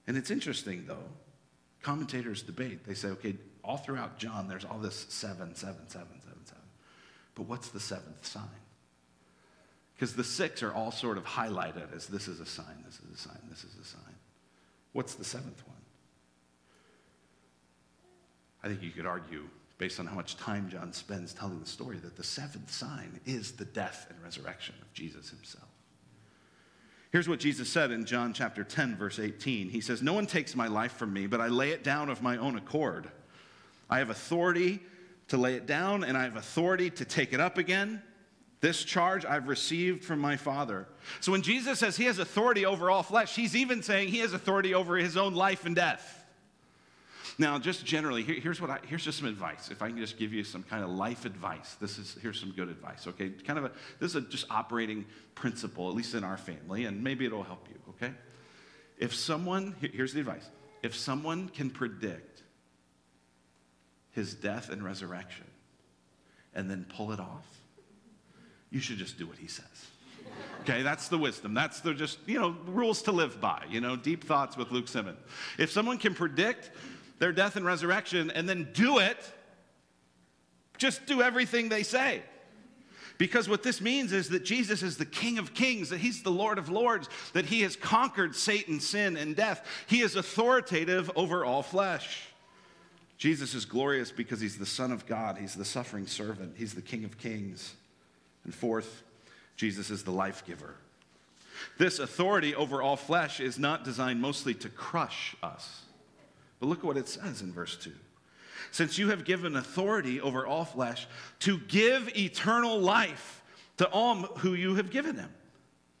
And 0.07 0.15
it's 0.15 0.31
interesting, 0.31 0.85
though. 0.87 1.03
Commentators 1.81 2.41
debate. 2.43 2.85
They 2.85 2.93
say, 2.93 3.09
okay, 3.09 3.35
all 3.61 3.75
throughout 3.75 4.17
John, 4.17 4.47
there's 4.47 4.63
all 4.63 4.77
this 4.77 5.05
seven, 5.09 5.53
seven, 5.53 5.55
seven, 5.55 5.89
seven, 5.89 6.07
seven. 6.21 6.26
But 7.37 7.47
what's 7.47 7.69
the 7.69 7.79
seventh 7.79 8.25
sign? 8.25 8.43
Because 9.95 10.15
the 10.15 10.23
six 10.23 10.63
are 10.63 10.73
all 10.73 10.91
sort 10.91 11.19
of 11.19 11.23
highlighted 11.23 11.95
as 11.95 12.07
this 12.07 12.27
is 12.27 12.39
a 12.39 12.47
sign, 12.47 12.83
this 12.83 12.95
is 12.95 13.13
a 13.13 13.17
sign, 13.17 13.37
this 13.47 13.63
is 13.63 13.75
a 13.79 13.85
sign. 13.85 14.15
What's 14.93 15.13
the 15.13 15.23
seventh 15.23 15.61
one? 15.67 15.77
I 18.63 18.67
think 18.67 18.81
you 18.81 18.89
could 18.89 19.05
argue, 19.05 19.43
based 19.77 19.99
on 19.99 20.07
how 20.07 20.15
much 20.15 20.35
time 20.37 20.67
John 20.67 20.91
spends 20.91 21.31
telling 21.31 21.59
the 21.59 21.67
story, 21.67 21.97
that 21.97 22.17
the 22.17 22.23
seventh 22.23 22.71
sign 22.71 23.19
is 23.27 23.51
the 23.51 23.65
death 23.65 24.07
and 24.09 24.21
resurrection 24.23 24.73
of 24.81 24.91
Jesus 24.93 25.29
himself. 25.29 25.69
Here's 27.11 27.29
what 27.29 27.39
Jesus 27.39 27.69
said 27.69 27.91
in 27.91 28.05
John 28.05 28.33
chapter 28.33 28.63
10, 28.63 28.95
verse 28.95 29.19
18. 29.19 29.69
He 29.69 29.81
says, 29.81 30.01
No 30.01 30.13
one 30.13 30.25
takes 30.25 30.55
my 30.55 30.67
life 30.67 30.93
from 30.93 31.13
me, 31.13 31.27
but 31.27 31.39
I 31.39 31.49
lay 31.49 31.69
it 31.69 31.83
down 31.83 32.09
of 32.09 32.23
my 32.23 32.37
own 32.37 32.57
accord. 32.57 33.11
I 33.91 33.99
have 33.99 34.09
authority 34.09 34.79
to 35.29 35.37
lay 35.37 35.55
it 35.55 35.65
down, 35.65 36.03
and 36.03 36.17
I 36.17 36.23
have 36.23 36.35
authority 36.35 36.89
to 36.91 37.05
take 37.05 37.33
it 37.33 37.39
up 37.39 37.57
again. 37.57 38.01
This 38.59 38.83
charge 38.83 39.23
I've 39.25 39.47
received 39.47 40.03
from 40.03 40.19
my 40.19 40.35
Father. 40.35 40.87
So 41.19 41.31
when 41.31 41.43
Jesus 41.43 41.79
says 41.79 41.95
he 41.95 42.05
has 42.05 42.17
authority 42.17 42.65
over 42.65 42.89
all 42.89 43.03
flesh, 43.03 43.35
he's 43.35 43.55
even 43.55 43.83
saying 43.83 44.09
he 44.09 44.19
has 44.19 44.33
authority 44.33 44.73
over 44.73 44.97
his 44.97 45.15
own 45.15 45.35
life 45.35 45.65
and 45.65 45.75
death. 45.75 46.25
Now, 47.39 47.59
just 47.59 47.85
generally, 47.85 48.23
here, 48.23 48.39
here's 48.39 48.59
what 48.59 48.71
I, 48.71 48.79
here's 48.87 49.03
just 49.03 49.19
some 49.19 49.27
advice. 49.27 49.69
If 49.69 49.83
I 49.83 49.89
can 49.89 49.99
just 49.99 50.17
give 50.17 50.33
you 50.33 50.43
some 50.43 50.63
kind 50.63 50.83
of 50.83 50.89
life 50.89 51.25
advice, 51.25 51.75
this 51.79 51.99
is 51.99 52.17
here's 52.19 52.39
some 52.39 52.51
good 52.51 52.67
advice. 52.67 53.05
Okay, 53.05 53.29
kind 53.29 53.59
of 53.59 53.65
a 53.65 53.71
this 53.99 54.11
is 54.11 54.15
a 54.15 54.21
just 54.21 54.45
operating 54.49 55.05
principle, 55.35 55.87
at 55.87 55.95
least 55.95 56.15
in 56.15 56.23
our 56.23 56.37
family, 56.37 56.85
and 56.85 57.03
maybe 57.03 57.25
it'll 57.27 57.43
help 57.43 57.67
you. 57.69 57.79
Okay, 57.89 58.11
if 58.97 59.13
someone 59.13 59.75
here's 59.79 60.13
the 60.13 60.19
advice: 60.19 60.49
if 60.81 60.95
someone 60.95 61.49
can 61.49 61.69
predict 61.69 62.26
his 64.17 64.33
death 64.33 64.69
and 64.69 64.83
resurrection, 64.83 65.45
and 66.55 66.69
then 66.69 66.87
pull 66.89 67.11
it 67.11 67.19
off, 67.19 67.45
you 68.71 68.79
should 68.79 68.97
just 68.97 69.19
do 69.19 69.27
what 69.27 69.37
he 69.37 69.47
says. 69.47 69.85
Okay, 70.61 70.81
that's 70.81 71.07
the 71.07 71.19
wisdom. 71.19 71.53
That's 71.53 71.81
the 71.81 71.93
just, 71.93 72.17
you 72.25 72.39
know, 72.39 72.55
rules 72.65 73.03
to 73.03 73.11
live 73.11 73.39
by, 73.39 73.63
you 73.69 73.79
know, 73.79 73.95
deep 73.95 74.23
thoughts 74.23 74.57
with 74.57 74.71
Luke 74.71 74.87
Simmons. 74.87 75.19
If 75.59 75.71
someone 75.71 75.99
can 75.99 76.15
predict 76.15 76.71
their 77.19 77.31
death 77.31 77.57
and 77.57 77.65
resurrection 77.65 78.31
and 78.31 78.49
then 78.49 78.69
do 78.73 78.97
it, 78.97 79.17
just 80.79 81.05
do 81.05 81.21
everything 81.21 81.69
they 81.69 81.83
say. 81.83 82.23
Because 83.19 83.47
what 83.47 83.61
this 83.61 83.81
means 83.81 84.11
is 84.13 84.29
that 84.29 84.43
Jesus 84.43 84.81
is 84.81 84.97
the 84.97 85.05
King 85.05 85.37
of 85.37 85.53
Kings, 85.53 85.89
that 85.89 85.99
He's 85.99 86.23
the 86.23 86.31
Lord 86.31 86.57
of 86.57 86.69
Lords, 86.69 87.07
that 87.33 87.45
He 87.45 87.61
has 87.61 87.75
conquered 87.75 88.35
Satan, 88.35 88.79
sin, 88.79 89.15
and 89.15 89.35
death. 89.35 89.63
He 89.85 90.01
is 90.01 90.15
authoritative 90.15 91.11
over 91.15 91.45
all 91.45 91.61
flesh. 91.61 92.27
Jesus 93.17 93.53
is 93.53 93.65
glorious 93.65 94.11
because 94.11 94.39
He's 94.39 94.57
the 94.57 94.65
Son 94.65 94.91
of 94.91 95.05
God, 95.05 95.37
He's 95.37 95.55
the 95.55 95.65
suffering 95.65 96.07
servant, 96.07 96.55
He's 96.57 96.73
the 96.73 96.81
King 96.81 97.03
of 97.03 97.17
Kings. 97.17 97.73
And 98.43 98.53
fourth, 98.53 99.03
Jesus 99.55 99.89
is 99.89 100.03
the 100.03 100.11
life 100.11 100.45
giver. 100.45 100.75
This 101.77 101.99
authority 101.99 102.53
over 102.53 102.81
all 102.81 102.95
flesh 102.95 103.39
is 103.39 103.57
not 103.57 103.83
designed 103.83 104.21
mostly 104.21 104.53
to 104.55 104.69
crush 104.69 105.35
us 105.41 105.81
but 106.59 106.67
look 106.67 106.79
at 106.79 106.85
what 106.85 106.97
it 106.97 107.07
says 107.07 107.41
in 107.41 107.51
verse 107.51 107.77
2. 107.77 107.91
Since 108.71 108.97
you 108.97 109.09
have 109.09 109.23
given 109.23 109.55
authority 109.55 110.19
over 110.19 110.45
all 110.45 110.65
flesh 110.65 111.07
to 111.39 111.59
give 111.59 112.09
eternal 112.17 112.79
life 112.79 113.41
to 113.77 113.87
all 113.89 114.15
who 114.15 114.53
you 114.53 114.75
have 114.75 114.89
given 114.89 115.15
them. 115.15 115.29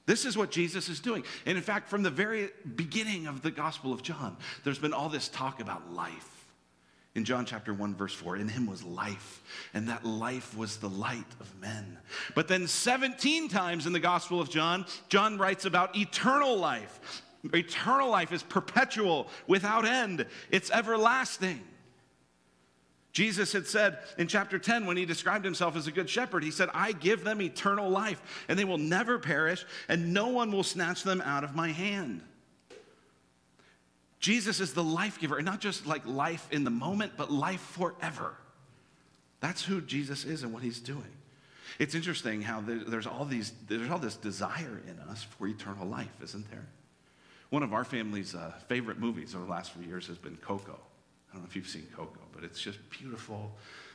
This 0.05 0.25
is 0.25 0.37
what 0.37 0.51
Jesus 0.51 0.89
is 0.89 0.99
doing. 0.99 1.23
And 1.45 1.57
in 1.57 1.63
fact, 1.63 1.89
from 1.89 2.01
the 2.01 2.09
very 2.09 2.49
beginning 2.75 3.27
of 3.27 3.41
the 3.41 3.51
Gospel 3.51 3.93
of 3.93 4.01
John, 4.01 4.37
there's 4.63 4.79
been 4.79 4.93
all 4.93 5.09
this 5.09 5.27
talk 5.29 5.59
about 5.59 5.93
life. 5.93 6.36
In 7.17 7.25
John 7.25 7.47
chapter 7.47 7.73
1, 7.73 7.95
verse 7.95 8.13
4, 8.13 8.37
in 8.37 8.47
him 8.47 8.67
was 8.67 8.83
life, 8.83 9.41
and 9.73 9.89
that 9.89 10.05
life 10.05 10.55
was 10.55 10.77
the 10.77 10.87
light 10.87 11.25
of 11.39 11.51
men. 11.59 11.97
But 12.35 12.47
then 12.47 12.67
17 12.67 13.49
times 13.49 13.87
in 13.87 13.91
the 13.91 13.99
Gospel 13.99 14.39
of 14.39 14.51
John, 14.51 14.85
John 15.09 15.39
writes 15.39 15.65
about 15.65 15.97
eternal 15.97 16.55
life. 16.57 17.23
Eternal 17.55 18.11
life 18.11 18.31
is 18.31 18.43
perpetual, 18.43 19.29
without 19.47 19.83
end, 19.83 20.27
it's 20.51 20.69
everlasting. 20.69 21.63
Jesus 23.13 23.51
had 23.51 23.65
said 23.65 23.97
in 24.19 24.27
chapter 24.27 24.59
10, 24.59 24.85
when 24.85 24.95
he 24.95 25.03
described 25.03 25.43
himself 25.43 25.75
as 25.75 25.87
a 25.87 25.91
good 25.91 26.11
shepherd, 26.11 26.43
he 26.43 26.51
said, 26.51 26.69
I 26.71 26.91
give 26.91 27.23
them 27.23 27.41
eternal 27.41 27.89
life, 27.89 28.45
and 28.47 28.59
they 28.59 28.63
will 28.63 28.77
never 28.77 29.17
perish, 29.17 29.65
and 29.89 30.13
no 30.13 30.27
one 30.27 30.51
will 30.51 30.61
snatch 30.61 31.01
them 31.01 31.21
out 31.21 31.43
of 31.43 31.55
my 31.55 31.69
hand. 31.71 32.21
Jesus 34.27 34.59
is 34.59 34.73
the 34.73 34.83
life 34.83 35.21
giver, 35.21 35.37
and 35.37 35.45
not 35.45 35.61
just 35.61 35.87
like 35.87 36.05
life 36.05 36.49
in 36.51 36.65
the 36.65 36.69
moment, 36.69 37.13
but 37.15 37.31
life 37.31 37.61
forever. 37.61 38.33
That's 39.39 39.63
who 39.63 39.79
Jesus 39.79 40.25
is 40.25 40.43
and 40.43 40.51
what 40.51 40.63
he's 40.63 40.81
doing. 40.81 41.13
It's 41.79 41.95
interesting 41.95 42.41
how 42.41 42.61
there's 42.61 43.07
all 43.07 43.23
these, 43.23 43.53
there's 43.69 43.89
all 43.89 43.99
this 43.99 44.17
desire 44.17 44.81
in 44.85 44.99
us 45.09 45.23
for 45.23 45.47
eternal 45.47 45.87
life, 45.87 46.11
isn't 46.21 46.51
there? 46.51 46.65
One 47.51 47.63
of 47.63 47.71
our 47.71 47.85
family's 47.85 48.35
uh, 48.35 48.51
favorite 48.67 48.99
movies 48.99 49.33
over 49.33 49.45
the 49.45 49.49
last 49.49 49.71
few 49.71 49.87
years 49.87 50.07
has 50.07 50.17
been 50.17 50.35
Coco. 50.35 50.77
I 51.29 51.33
don't 51.33 51.43
know 51.43 51.47
if 51.47 51.55
you've 51.55 51.69
seen 51.69 51.87
Coco, 51.95 52.19
but 52.35 52.43
it's 52.43 52.59
just 52.59 52.79
beautiful. 52.89 53.53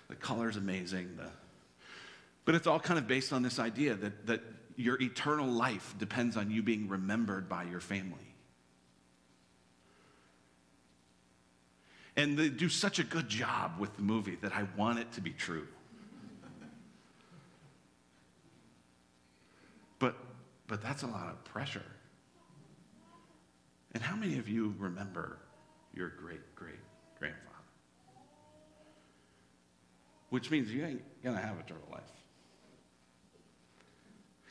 The 0.08 0.14
color's 0.14 0.56
amazing. 0.56 1.10
The... 1.18 1.28
But 2.46 2.54
it's 2.54 2.66
all 2.66 2.80
kind 2.80 2.98
of 2.98 3.06
based 3.06 3.34
on 3.34 3.42
this 3.42 3.58
idea 3.58 3.96
that, 3.96 4.26
that 4.26 4.40
your 4.76 4.98
eternal 5.02 5.48
life 5.48 5.94
depends 5.98 6.38
on 6.38 6.50
you 6.50 6.62
being 6.62 6.88
remembered 6.88 7.50
by 7.50 7.64
your 7.64 7.80
family. 7.80 8.31
And 12.16 12.38
they 12.38 12.50
do 12.50 12.68
such 12.68 12.98
a 12.98 13.04
good 13.04 13.28
job 13.28 13.78
with 13.78 13.96
the 13.96 14.02
movie 14.02 14.36
that 14.42 14.52
I 14.52 14.66
want 14.76 14.98
it 14.98 15.12
to 15.12 15.20
be 15.20 15.30
true. 15.30 15.66
But, 19.98 20.16
but 20.66 20.82
that's 20.82 21.02
a 21.02 21.06
lot 21.06 21.28
of 21.28 21.42
pressure. 21.44 21.84
And 23.92 24.02
how 24.02 24.16
many 24.16 24.38
of 24.38 24.48
you 24.48 24.74
remember 24.78 25.38
your 25.94 26.08
great 26.08 26.54
great 26.54 26.80
grandfather? 27.18 27.48
Which 30.30 30.50
means 30.50 30.72
you 30.72 30.84
ain't 30.84 31.02
to 31.36 31.42
have 31.42 31.58
eternal 31.58 31.86
life. 31.90 32.02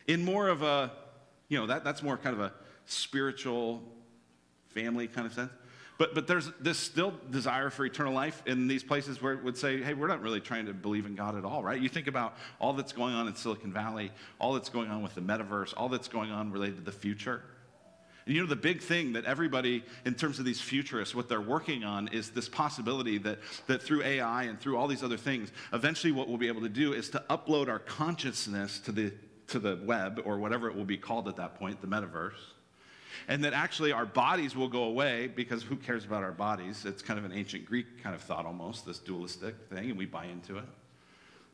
In 0.08 0.24
more 0.24 0.48
of 0.48 0.62
a, 0.62 0.92
you 1.48 1.58
know, 1.60 1.68
that, 1.68 1.84
that's 1.84 2.04
more 2.04 2.18
kind 2.18 2.36
of 2.36 2.42
a 2.42 2.54
spiritual 2.86 3.82
family 4.70 5.08
kind 5.08 5.28
of 5.28 5.34
sense. 5.34 5.52
But, 6.02 6.16
but 6.16 6.26
there's 6.26 6.50
this 6.60 6.80
still 6.80 7.14
desire 7.30 7.70
for 7.70 7.86
eternal 7.86 8.12
life 8.12 8.42
in 8.48 8.68
these 8.68 8.84
places 8.84 9.22
where 9.22 9.34
it 9.34 9.44
would 9.44 9.56
say, 9.56 9.84
hey, 9.84 9.94
we're 9.94 10.08
not 10.08 10.24
really 10.24 10.42
trying 10.42 10.66
to 10.66 10.74
believe 10.74 11.06
in 11.06 11.14
God 11.14 11.38
at 11.38 11.46
all, 11.46 11.62
right? 11.62 11.80
You 11.80 11.90
think 11.90 12.08
about 12.08 12.38
all 12.58 12.74
that's 12.74 12.92
going 12.92 13.14
on 13.14 13.28
in 13.28 13.36
Silicon 13.36 13.72
Valley, 13.72 14.12
all 14.40 14.54
that's 14.54 14.70
going 14.70 14.90
on 14.90 15.04
with 15.04 15.14
the 15.14 15.22
metaverse, 15.22 15.76
all 15.78 15.90
that's 15.90 16.08
going 16.08 16.32
on 16.32 16.52
related 16.52 16.78
to 16.78 16.82
the 16.82 16.92
future. 16.92 17.44
And 18.26 18.34
you 18.34 18.42
know, 18.42 18.48
the 18.48 18.56
big 18.56 18.82
thing 18.82 19.14
that 19.14 19.26
everybody, 19.26 19.84
in 20.04 20.16
terms 20.16 20.40
of 20.40 20.46
these 20.46 20.60
futurists, 20.60 21.14
what 21.14 21.30
they're 21.30 21.40
working 21.40 21.84
on 21.84 22.08
is 22.08 22.32
this 22.32 22.50
possibility 22.50 23.20
that, 23.20 23.38
that 23.68 23.84
through 23.84 24.02
AI 24.02 24.46
and 24.46 24.60
through 24.60 24.78
all 24.78 24.88
these 24.88 25.04
other 25.04 25.18
things, 25.18 25.52
eventually 25.72 26.12
what 26.12 26.28
we'll 26.28 26.40
be 26.40 26.48
able 26.48 26.62
to 26.62 26.70
do 26.70 26.94
is 26.94 27.12
to 27.12 27.24
upload 27.30 27.70
our 27.70 27.78
consciousness 27.78 28.80
to 28.80 28.92
the, 28.92 29.14
to 29.50 29.60
the 29.60 29.80
web 29.84 30.20
or 30.26 30.40
whatever 30.40 30.68
it 30.68 30.76
will 30.76 30.84
be 30.84 30.98
called 30.98 31.28
at 31.28 31.36
that 31.36 31.60
point, 31.60 31.80
the 31.80 31.86
metaverse. 31.86 32.32
And 33.28 33.44
that 33.44 33.54
actually 33.54 33.92
our 33.92 34.06
bodies 34.06 34.56
will 34.56 34.68
go 34.68 34.84
away 34.84 35.28
because 35.28 35.64
who 35.64 35.76
cares 35.76 36.06
about 36.06 36.24
our 36.24 36.32
bodies? 36.32 36.86
It's 36.86 37.02
kind 37.02 37.20
of 37.20 37.26
an 37.26 37.34
ancient 37.34 37.66
Greek 37.66 38.02
kind 38.02 38.16
of 38.16 38.22
thought 38.22 38.46
almost, 38.46 38.86
this 38.86 39.00
dualistic 39.00 39.56
thing, 39.70 39.90
and 39.90 39.98
we 39.98 40.06
buy 40.06 40.26
into 40.26 40.58
it 40.58 40.66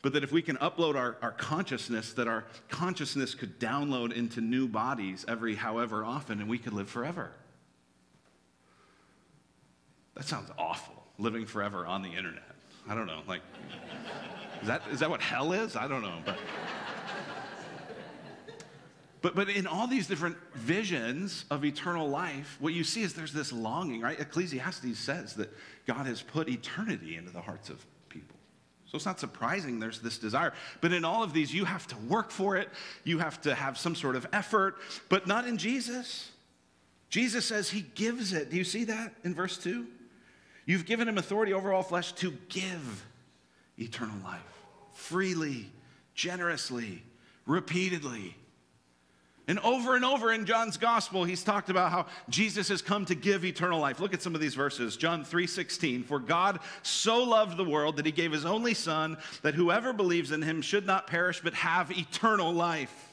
but 0.01 0.13
that 0.13 0.23
if 0.23 0.31
we 0.31 0.41
can 0.41 0.57
upload 0.57 0.95
our, 0.95 1.17
our 1.21 1.31
consciousness, 1.31 2.13
that 2.13 2.27
our 2.27 2.45
consciousness 2.69 3.33
could 3.33 3.59
download 3.59 4.13
into 4.13 4.41
new 4.41 4.67
bodies 4.67 5.25
every 5.27 5.55
however 5.55 6.05
often, 6.05 6.39
and 6.39 6.49
we 6.49 6.57
could 6.57 6.73
live 6.73 6.89
forever. 6.89 7.31
That 10.15 10.25
sounds 10.25 10.49
awful, 10.57 11.03
living 11.17 11.45
forever 11.45 11.85
on 11.85 12.01
the 12.01 12.09
internet. 12.09 12.55
I 12.87 12.95
don't 12.95 13.07
know, 13.07 13.21
like, 13.27 13.41
is 14.61 14.67
that, 14.67 14.81
is 14.91 14.99
that 14.99 15.09
what 15.09 15.21
hell 15.21 15.51
is? 15.51 15.75
I 15.75 15.87
don't 15.87 16.01
know, 16.01 16.19
but. 16.25 16.37
But, 19.21 19.35
but 19.35 19.49
in 19.49 19.65
all 19.65 19.87
these 19.87 20.07
different 20.07 20.37
visions 20.53 21.45
of 21.49 21.65
eternal 21.65 22.07
life, 22.07 22.57
what 22.59 22.73
you 22.73 22.83
see 22.83 23.01
is 23.01 23.13
there's 23.13 23.33
this 23.33 23.51
longing, 23.51 24.01
right? 24.01 24.19
Ecclesiastes 24.19 24.99
says 24.99 25.33
that 25.35 25.49
God 25.85 26.05
has 26.05 26.21
put 26.21 26.47
eternity 26.49 27.15
into 27.15 27.31
the 27.31 27.41
hearts 27.41 27.69
of 27.69 27.83
people. 28.09 28.35
So 28.85 28.95
it's 28.95 29.05
not 29.05 29.19
surprising 29.19 29.79
there's 29.79 29.99
this 29.99 30.17
desire. 30.17 30.53
But 30.81 30.93
in 30.93 31.03
all 31.03 31.23
of 31.23 31.33
these, 31.33 31.53
you 31.53 31.65
have 31.65 31.87
to 31.87 31.97
work 32.07 32.31
for 32.31 32.57
it, 32.57 32.69
you 33.03 33.17
have 33.19 33.41
to 33.41 33.55
have 33.55 33.77
some 33.77 33.95
sort 33.95 34.15
of 34.15 34.27
effort, 34.31 34.75
but 35.09 35.27
not 35.27 35.47
in 35.47 35.57
Jesus. 35.57 36.31
Jesus 37.09 37.45
says 37.45 37.69
he 37.69 37.81
gives 37.95 38.33
it. 38.33 38.49
Do 38.49 38.57
you 38.57 38.63
see 38.63 38.83
that 38.85 39.13
in 39.23 39.33
verse 39.33 39.57
2? 39.57 39.87
You've 40.65 40.85
given 40.85 41.07
him 41.07 41.17
authority 41.17 41.53
over 41.53 41.73
all 41.73 41.83
flesh 41.83 42.11
to 42.13 42.31
give 42.49 43.05
eternal 43.77 44.17
life 44.23 44.41
freely, 44.93 45.69
generously, 46.13 47.03
repeatedly. 47.45 48.35
And 49.49 49.59
over 49.59 49.95
and 49.95 50.03
over 50.03 50.33
in 50.33 50.45
John's 50.45 50.75
gospel, 50.75 51.23
he's 51.23 51.43
talked 51.43 51.69
about 51.69 51.91
how 51.91 52.07
Jesus 52.27 52.67
has 52.67 52.81
come 52.81 53.05
to 53.05 53.15
give 53.15 53.45
eternal 53.45 53.79
life. 53.79 54.01
Look 54.01 54.13
at 54.13 54.21
some 54.21 54.35
of 54.35 54.41
these 54.41 54.55
verses. 54.55 54.97
John 54.97 55.23
3:16, 55.23 56.03
"For 56.03 56.19
God 56.19 56.59
so 56.83 57.23
loved 57.23 57.55
the 57.55 57.63
world 57.63 57.95
that 57.95 58.05
he 58.05 58.11
gave 58.11 58.33
his 58.33 58.45
only 58.45 58.73
son 58.73 59.17
that 59.43 59.55
whoever 59.55 59.93
believes 59.93 60.33
in 60.33 60.41
him 60.41 60.61
should 60.61 60.85
not 60.85 61.07
perish 61.07 61.39
but 61.41 61.53
have 61.53 61.97
eternal 61.97 62.53
life." 62.53 63.07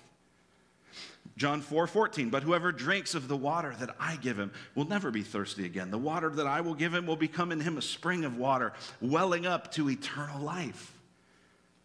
John 1.36 1.60
4 1.62 1.86
14, 1.86 2.30
but 2.30 2.42
whoever 2.42 2.72
drinks 2.72 3.14
of 3.14 3.28
the 3.28 3.36
water 3.36 3.74
that 3.78 3.94
I 4.00 4.16
give 4.16 4.38
him 4.38 4.52
will 4.74 4.86
never 4.86 5.12
be 5.12 5.22
thirsty 5.22 5.64
again. 5.64 5.90
The 5.90 5.98
water 5.98 6.30
that 6.30 6.46
I 6.46 6.60
will 6.60 6.74
give 6.74 6.94
him 6.94 7.06
will 7.06 7.16
become 7.16 7.52
in 7.52 7.60
him 7.60 7.78
a 7.78 7.82
spring 7.82 8.24
of 8.24 8.36
water, 8.36 8.72
welling 9.00 9.46
up 9.46 9.72
to 9.72 9.88
eternal 9.88 10.40
life. 10.40 10.93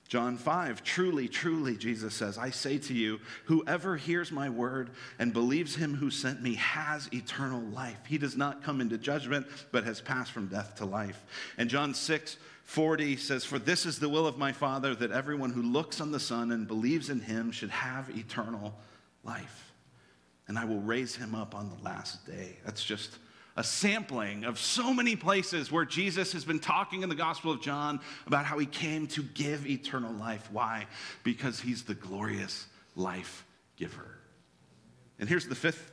John 0.09 0.37
5, 0.37 0.83
truly, 0.83 1.27
truly, 1.27 1.77
Jesus 1.77 2.15
says, 2.15 2.39
I 2.39 2.49
say 2.49 2.79
to 2.79 2.95
you, 2.95 3.19
whoever 3.45 3.95
hears 3.95 4.31
my 4.31 4.49
word 4.49 4.89
and 5.19 5.31
believes 5.31 5.75
him 5.75 5.93
who 5.93 6.09
sent 6.09 6.41
me 6.41 6.55
has 6.55 7.07
eternal 7.13 7.61
life. 7.61 7.99
He 8.07 8.17
does 8.17 8.35
not 8.35 8.63
come 8.63 8.81
into 8.81 8.97
judgment, 8.97 9.45
but 9.71 9.83
has 9.83 10.01
passed 10.01 10.31
from 10.31 10.47
death 10.47 10.75
to 10.77 10.85
life. 10.85 11.23
And 11.59 11.69
John 11.69 11.93
6, 11.93 12.37
40 12.63 13.17
says, 13.17 13.45
For 13.45 13.59
this 13.59 13.85
is 13.85 13.99
the 13.99 14.09
will 14.09 14.25
of 14.25 14.39
my 14.39 14.51
Father, 14.51 14.95
that 14.95 15.11
everyone 15.11 15.51
who 15.51 15.61
looks 15.61 16.01
on 16.01 16.11
the 16.11 16.19
Son 16.19 16.51
and 16.51 16.67
believes 16.67 17.11
in 17.11 17.19
him 17.19 17.51
should 17.51 17.69
have 17.69 18.09
eternal 18.17 18.73
life. 19.23 19.73
And 20.47 20.57
I 20.57 20.65
will 20.65 20.81
raise 20.81 21.15
him 21.15 21.35
up 21.35 21.53
on 21.53 21.69
the 21.69 21.83
last 21.83 22.25
day. 22.25 22.57
That's 22.65 22.83
just 22.83 23.19
a 23.59 23.63
sampling 23.63 24.45
of 24.45 24.57
so 24.57 24.93
many 24.93 25.17
places 25.17 25.69
where 25.69 25.83
Jesus 25.83 26.31
has 26.31 26.45
been 26.45 26.59
talking 26.59 27.03
in 27.03 27.09
the 27.09 27.15
Gospel 27.15 27.51
of 27.51 27.61
John 27.61 27.99
about 28.25 28.45
how 28.45 28.57
he 28.57 28.65
came 28.65 29.05
to 29.07 29.21
give 29.21 29.67
eternal 29.67 30.13
life. 30.13 30.47
Why? 30.49 30.87
Because 31.25 31.59
he's 31.59 31.83
the 31.83 31.93
glorious 31.93 32.67
life 32.95 33.45
giver. 33.75 34.17
And 35.19 35.27
here's 35.27 35.45
the 35.45 35.55
fifth 35.55 35.91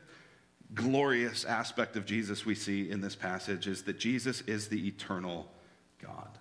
glorious 0.75 1.45
aspect 1.45 1.97
of 1.97 2.07
Jesus 2.07 2.47
we 2.47 2.55
see 2.55 2.89
in 2.89 3.01
this 3.01 3.17
passage 3.17 3.67
is 3.67 3.83
that 3.83 3.99
Jesus 3.99 4.43
is 4.43 4.69
the 4.69 4.87
eternal 4.87 5.51
God. 6.01 6.39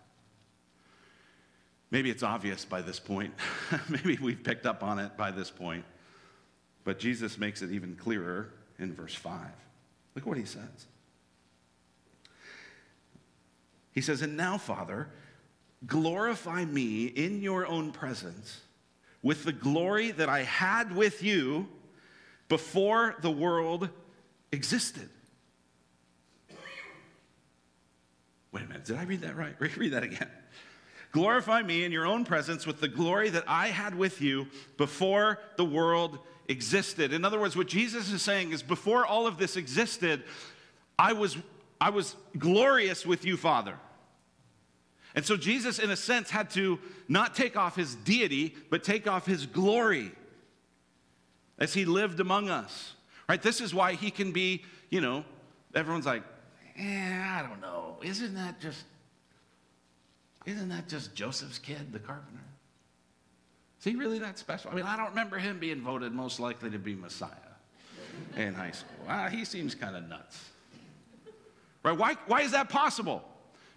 Maybe 1.89 2.11
it's 2.11 2.21
obvious 2.21 2.65
by 2.65 2.83
this 2.83 2.99
point. 2.99 3.33
Maybe 3.89 4.19
we've 4.21 4.43
picked 4.43 4.67
up 4.67 4.83
on 4.83 4.99
it 4.99 5.17
by 5.17 5.31
this 5.31 5.49
point. 5.49 5.85
But 6.83 6.99
Jesus 6.99 7.39
makes 7.39 7.63
it 7.63 7.71
even 7.71 7.95
clearer 7.95 8.51
in 8.77 8.93
verse 8.93 9.15
5. 9.15 9.39
Look 10.13 10.27
what 10.27 10.37
he 10.37 10.45
says. 10.45 10.85
He 13.95 14.01
says, 14.01 14.21
And 14.21 14.37
now, 14.37 14.59
Father, 14.59 15.09
glorify 15.87 16.65
me 16.65 17.05
in 17.05 17.41
your 17.41 17.65
own 17.65 17.91
presence 17.91 18.61
with 19.23 19.43
the 19.43 19.51
glory 19.51 20.11
that 20.11 20.29
I 20.29 20.43
had 20.43 20.95
with 20.95 21.23
you 21.23 21.67
before 22.47 23.15
the 23.21 23.31
world 23.31 23.89
existed. 24.51 25.09
Wait 28.51 28.63
a 28.63 28.67
minute, 28.67 28.85
did 28.85 28.97
I 28.97 29.03
read 29.03 29.21
that 29.21 29.35
right? 29.35 29.55
Read 29.77 29.93
that 29.93 30.03
again. 30.03 30.29
Glorify 31.11 31.61
me 31.61 31.83
in 31.85 31.91
your 31.91 32.05
own 32.05 32.25
presence 32.25 32.67
with 32.67 32.81
the 32.81 32.87
glory 32.87 33.29
that 33.29 33.45
I 33.47 33.67
had 33.67 33.95
with 33.95 34.21
you 34.21 34.47
before 34.77 35.39
the 35.55 35.65
world 35.65 36.19
existed. 36.47 37.13
In 37.13 37.25
other 37.25 37.39
words, 37.39 37.55
what 37.55 37.67
Jesus 37.67 38.11
is 38.11 38.21
saying 38.21 38.51
is 38.51 38.61
before 38.61 39.05
all 39.05 39.25
of 39.25 39.37
this 39.37 39.55
existed, 39.57 40.23
I 40.99 41.13
was, 41.13 41.37
I 41.79 41.89
was 41.89 42.15
glorious 42.37 43.05
with 43.05 43.25
you, 43.25 43.37
Father. 43.37 43.77
And 45.15 45.25
so 45.25 45.37
Jesus, 45.37 45.79
in 45.79 45.89
a 45.89 45.95
sense, 45.95 46.29
had 46.29 46.49
to 46.51 46.77
not 47.07 47.35
take 47.35 47.55
off 47.55 47.75
his 47.75 47.95
deity, 47.95 48.53
but 48.69 48.83
take 48.83 49.07
off 49.07 49.25
his 49.25 49.45
glory 49.45 50.11
as 51.57 51.73
he 51.73 51.85
lived 51.85 52.19
among 52.19 52.49
us. 52.49 52.93
Right? 53.27 53.41
This 53.41 53.61
is 53.61 53.73
why 53.73 53.93
he 53.93 54.11
can 54.11 54.33
be, 54.33 54.63
you 54.89 54.99
know, 54.99 55.23
everyone's 55.73 56.05
like, 56.05 56.23
eh, 56.77 57.23
I 57.29 57.41
don't 57.47 57.61
know. 57.61 57.95
Isn't 58.03 58.35
that 58.35 58.59
just, 58.59 58.83
isn't 60.45 60.69
that 60.69 60.89
just 60.89 61.15
Joseph's 61.15 61.59
kid, 61.59 61.93
the 61.93 61.99
carpenter? 61.99 62.43
Is 63.79 63.85
he 63.85 63.95
really 63.95 64.19
that 64.19 64.37
special? 64.37 64.69
I 64.69 64.75
mean, 64.75 64.85
I 64.85 64.97
don't 64.97 65.09
remember 65.09 65.37
him 65.37 65.59
being 65.59 65.79
voted 65.79 66.11
most 66.11 66.41
likely 66.41 66.69
to 66.71 66.79
be 66.79 66.93
Messiah 66.93 67.29
in 68.35 68.53
high 68.53 68.71
school. 68.71 69.05
Ah, 69.07 69.29
he 69.29 69.45
seems 69.45 69.75
kind 69.75 69.95
of 69.95 70.07
nuts. 70.09 70.49
Right? 71.83 71.97
Why, 71.97 72.15
why 72.27 72.41
is 72.41 72.51
that 72.51 72.67
possible? 72.67 73.23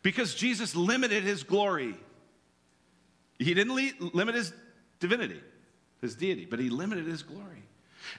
Because 0.03 0.35
Jesus 0.35 0.75
limited 0.77 1.25
his 1.25 1.43
glory. 1.43 1.95
He 3.39 3.55
didn't 3.55 3.75
le- 3.75 4.11
limit 4.13 4.35
his 4.35 4.53
divinity, 5.01 5.41
his 6.01 6.15
deity, 6.15 6.45
but 6.45 6.59
he 6.59 6.71
limited 6.71 7.07
his 7.07 7.23
glory. 7.23 7.63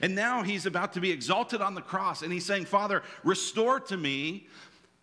And 0.00 0.14
now 0.14 0.42
he's 0.42 0.66
about 0.66 0.92
to 0.94 1.00
be 1.00 1.10
exalted 1.10 1.60
on 1.60 1.74
the 1.74 1.80
cross, 1.80 2.22
and 2.22 2.32
he's 2.32 2.46
saying, 2.46 2.66
Father, 2.66 3.02
restore 3.24 3.80
to 3.80 3.96
me 3.96 4.46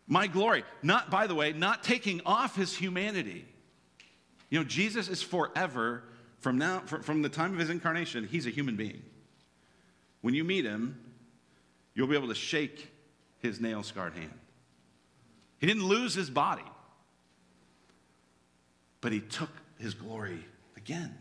my 0.07 0.27
glory. 0.27 0.63
Not, 0.81 1.09
by 1.09 1.27
the 1.27 1.35
way, 1.35 1.51
not 1.51 1.83
taking 1.83 2.21
off 2.25 2.55
his 2.55 2.75
humanity. 2.75 3.45
You 4.49 4.59
know, 4.59 4.65
Jesus 4.65 5.09
is 5.09 5.21
forever 5.21 6.03
from 6.39 6.57
now, 6.57 6.79
from 6.79 7.21
the 7.21 7.29
time 7.29 7.53
of 7.53 7.59
his 7.59 7.69
incarnation, 7.69 8.25
he's 8.25 8.45
a 8.45 8.49
human 8.49 8.75
being. 8.75 9.01
When 10.21 10.33
you 10.33 10.43
meet 10.43 10.65
him, 10.65 10.99
you'll 11.93 12.07
be 12.07 12.15
able 12.15 12.29
to 12.29 12.35
shake 12.35 12.91
his 13.39 13.59
nail 13.59 13.83
scarred 13.83 14.13
hand. 14.13 14.33
He 15.59 15.67
didn't 15.67 15.85
lose 15.85 16.13
his 16.13 16.29
body, 16.29 16.63
but 19.01 19.11
he 19.11 19.19
took 19.19 19.49
his 19.79 19.93
glory 19.93 20.45
again. 20.75 21.15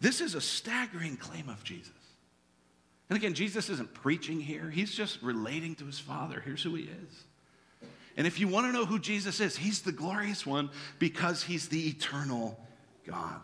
This 0.00 0.20
is 0.20 0.34
a 0.34 0.40
staggering 0.40 1.16
claim 1.16 1.48
of 1.48 1.62
Jesus. 1.62 1.92
And 3.08 3.16
again, 3.16 3.34
Jesus 3.34 3.68
isn't 3.68 3.92
preaching 3.92 4.40
here, 4.40 4.70
he's 4.70 4.94
just 4.94 5.20
relating 5.22 5.74
to 5.76 5.84
his 5.84 5.98
Father. 5.98 6.40
Here's 6.44 6.62
who 6.62 6.74
he 6.74 6.84
is. 6.84 7.24
And 8.16 8.26
if 8.26 8.38
you 8.38 8.48
want 8.48 8.66
to 8.66 8.72
know 8.72 8.84
who 8.84 8.98
Jesus 8.98 9.40
is, 9.40 9.56
he's 9.56 9.82
the 9.82 9.92
glorious 9.92 10.44
one 10.44 10.70
because 10.98 11.42
he's 11.42 11.68
the 11.68 11.88
eternal 11.88 12.58
God. 13.06 13.40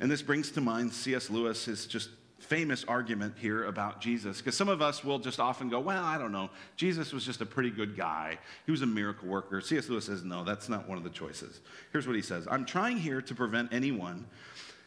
And 0.00 0.10
this 0.10 0.22
brings 0.22 0.50
to 0.52 0.60
mind 0.60 0.92
C.S. 0.92 1.30
Lewis's 1.30 1.86
just 1.86 2.10
famous 2.38 2.84
argument 2.84 3.34
here 3.38 3.64
about 3.64 4.00
Jesus. 4.00 4.38
Because 4.38 4.56
some 4.56 4.68
of 4.68 4.82
us 4.82 5.02
will 5.02 5.18
just 5.18 5.40
often 5.40 5.68
go, 5.68 5.80
well, 5.80 6.04
I 6.04 6.18
don't 6.18 6.32
know. 6.32 6.50
Jesus 6.76 7.12
was 7.12 7.24
just 7.24 7.40
a 7.40 7.46
pretty 7.46 7.70
good 7.70 7.96
guy. 7.96 8.38
He 8.66 8.72
was 8.72 8.82
a 8.82 8.86
miracle 8.86 9.28
worker. 9.28 9.60
C.S. 9.60 9.88
Lewis 9.88 10.06
says, 10.06 10.24
no, 10.24 10.44
that's 10.44 10.68
not 10.68 10.88
one 10.88 10.98
of 10.98 11.04
the 11.04 11.10
choices. 11.10 11.60
Here's 11.92 12.06
what 12.06 12.16
he 12.16 12.22
says 12.22 12.46
I'm 12.50 12.64
trying 12.64 12.98
here 12.98 13.22
to 13.22 13.34
prevent 13.34 13.72
anyone 13.72 14.26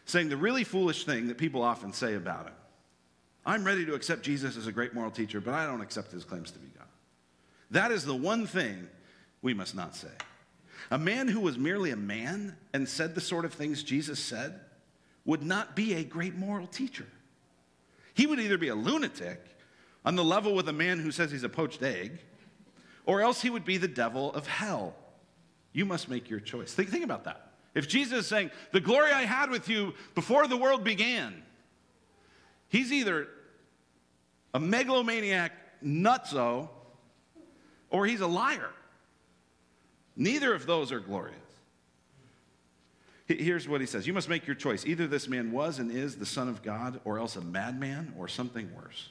saying 0.06 0.30
the 0.30 0.38
really 0.38 0.64
foolish 0.64 1.06
thing 1.06 1.28
that 1.28 1.38
people 1.38 1.62
often 1.62 1.92
say 1.94 2.16
about 2.16 2.48
him. 2.48 2.54
I'm 3.46 3.64
ready 3.64 3.86
to 3.86 3.94
accept 3.94 4.24
Jesus 4.24 4.58
as 4.58 4.68
a 4.68 4.72
great 4.72 4.94
moral 4.94 5.12
teacher, 5.12 5.40
but 5.40 5.54
I 5.54 5.66
don't 5.66 5.82
accept 5.82 6.12
his 6.12 6.24
claims 6.24 6.52
to 6.52 6.60
be 6.60 6.68
God. 6.78 6.88
That 7.72 7.92
is 7.92 8.06
the 8.06 8.16
one 8.16 8.46
thing 8.48 8.88
we 9.42 9.54
must 9.54 9.76
not 9.76 9.96
say. 9.96 10.12
A 10.92 10.98
man 10.98 11.28
who 11.28 11.42
was 11.42 11.58
merely 11.58 11.92
a 11.92 11.98
man 11.98 12.56
and 12.74 12.88
said 12.88 13.16
the 13.16 13.22
sort 13.22 13.46
of 13.46 13.54
things 13.54 13.84
Jesus 13.84 14.20
said 14.20 14.60
would 15.26 15.44
not 15.44 15.76
be 15.76 15.96
a 15.96 16.04
great 16.04 16.36
moral 16.36 16.68
teacher. 16.68 17.06
He 18.18 18.26
would 18.26 18.40
either 18.40 18.58
be 18.58 18.70
a 18.70 18.76
lunatic 18.76 19.40
on 20.04 20.16
the 20.16 20.24
level 20.24 20.56
with 20.56 20.68
a 20.68 20.74
man 20.74 21.00
who 21.00 21.12
says 21.12 21.30
he's 21.30 21.44
a 21.44 21.50
poached 21.50 21.84
egg, 21.84 22.18
or 23.06 23.22
else 23.22 23.44
he 23.44 23.52
would 23.52 23.64
be 23.64 23.78
the 23.78 23.88
devil 23.88 24.34
of 24.34 24.48
hell. 24.48 24.96
You 25.72 25.86
must 25.86 26.10
make 26.10 26.28
your 26.28 26.40
choice. 26.40 26.74
Think, 26.74 26.90
think 26.90 27.04
about 27.04 27.26
that. 27.26 27.52
If 27.76 27.88
Jesus 27.88 28.22
is 28.22 28.28
saying, 28.28 28.50
The 28.72 28.80
glory 28.80 29.12
I 29.12 29.22
had 29.22 29.52
with 29.52 29.70
you 29.70 29.94
before 30.16 30.48
the 30.48 30.58
world 30.58 30.84
began, 30.84 31.44
he's 32.70 32.92
either 32.92 33.28
a 34.52 34.60
megalomaniac 34.60 35.52
nutso 35.86 36.70
or 37.92 38.08
he's 38.08 38.22
a 38.22 38.28
liar. 38.28 38.72
Neither 40.16 40.56
of 40.56 40.66
those 40.66 40.92
are 40.92 41.00
glorious. 41.00 41.38
Here's 43.28 43.68
what 43.68 43.82
he 43.82 43.88
says 43.88 44.08
You 44.08 44.14
must 44.14 44.30
make 44.30 44.48
your 44.48 44.56
choice. 44.56 44.86
Either 44.86 45.08
this 45.08 45.28
man 45.28 45.52
was 45.52 45.80
and 45.80 45.92
is 45.92 46.16
the 46.16 46.26
Son 46.26 46.48
of 46.48 46.64
God, 46.64 47.00
or 47.04 47.20
else 47.20 47.36
a 47.36 47.42
madman, 47.42 48.14
or 48.18 48.28
something 48.28 48.74
worse. 48.74 49.10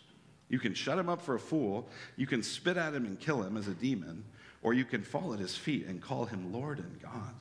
You 0.49 0.59
can 0.59 0.75
shut 0.75 0.99
him 0.99 1.09
up 1.09 1.23
for 1.23 1.35
a 1.35 1.41
fool, 1.41 1.89
you 2.17 2.27
can 2.27 2.43
spit 2.43 2.77
at 2.77 2.95
him 2.95 3.05
and 3.05 3.19
kill 3.19 3.43
him 3.43 3.57
as 3.57 3.69
a 3.69 3.75
demon, 3.75 4.25
or 4.63 4.73
you 4.75 4.85
can 4.85 5.03
fall 5.03 5.35
at 5.35 5.41
his 5.41 5.57
feet 5.57 5.87
and 5.87 6.01
call 6.01 6.25
him 6.25 6.53
Lord 6.53 6.79
and 6.79 7.01
God. 7.03 7.35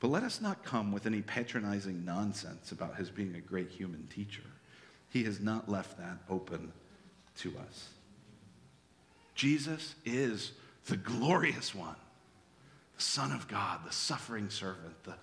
But 0.00 0.08
let 0.08 0.22
us 0.22 0.40
not 0.40 0.64
come 0.64 0.92
with 0.92 1.06
any 1.06 1.22
patronizing 1.22 2.04
nonsense 2.04 2.72
about 2.72 2.96
his 2.96 3.10
being 3.10 3.34
a 3.34 3.40
great 3.40 3.70
human 3.70 4.06
teacher. 4.06 4.42
He 5.10 5.24
has 5.24 5.40
not 5.40 5.68
left 5.68 5.98
that 5.98 6.18
open 6.28 6.72
to 7.38 7.54
us. 7.68 7.88
Jesus 9.34 9.94
is 10.04 10.52
the 10.86 10.96
glorious 10.96 11.74
one, 11.74 11.96
the 12.96 13.02
Son 13.02 13.32
of 13.32 13.46
God, 13.48 13.80
the 13.86 13.92
suffering 13.92 14.50
servant, 14.50 15.04
the 15.04 15.14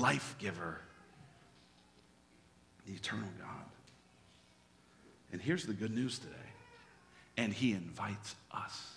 life 0.00 0.36
giver, 0.38 0.80
the 2.86 2.92
eternal 2.92 3.28
God. 3.38 3.48
And 5.32 5.40
here's 5.40 5.64
the 5.64 5.72
good 5.72 5.92
news 5.92 6.18
today. 6.18 6.34
And 7.36 7.52
he 7.52 7.72
invites 7.72 8.36
us 8.52 8.96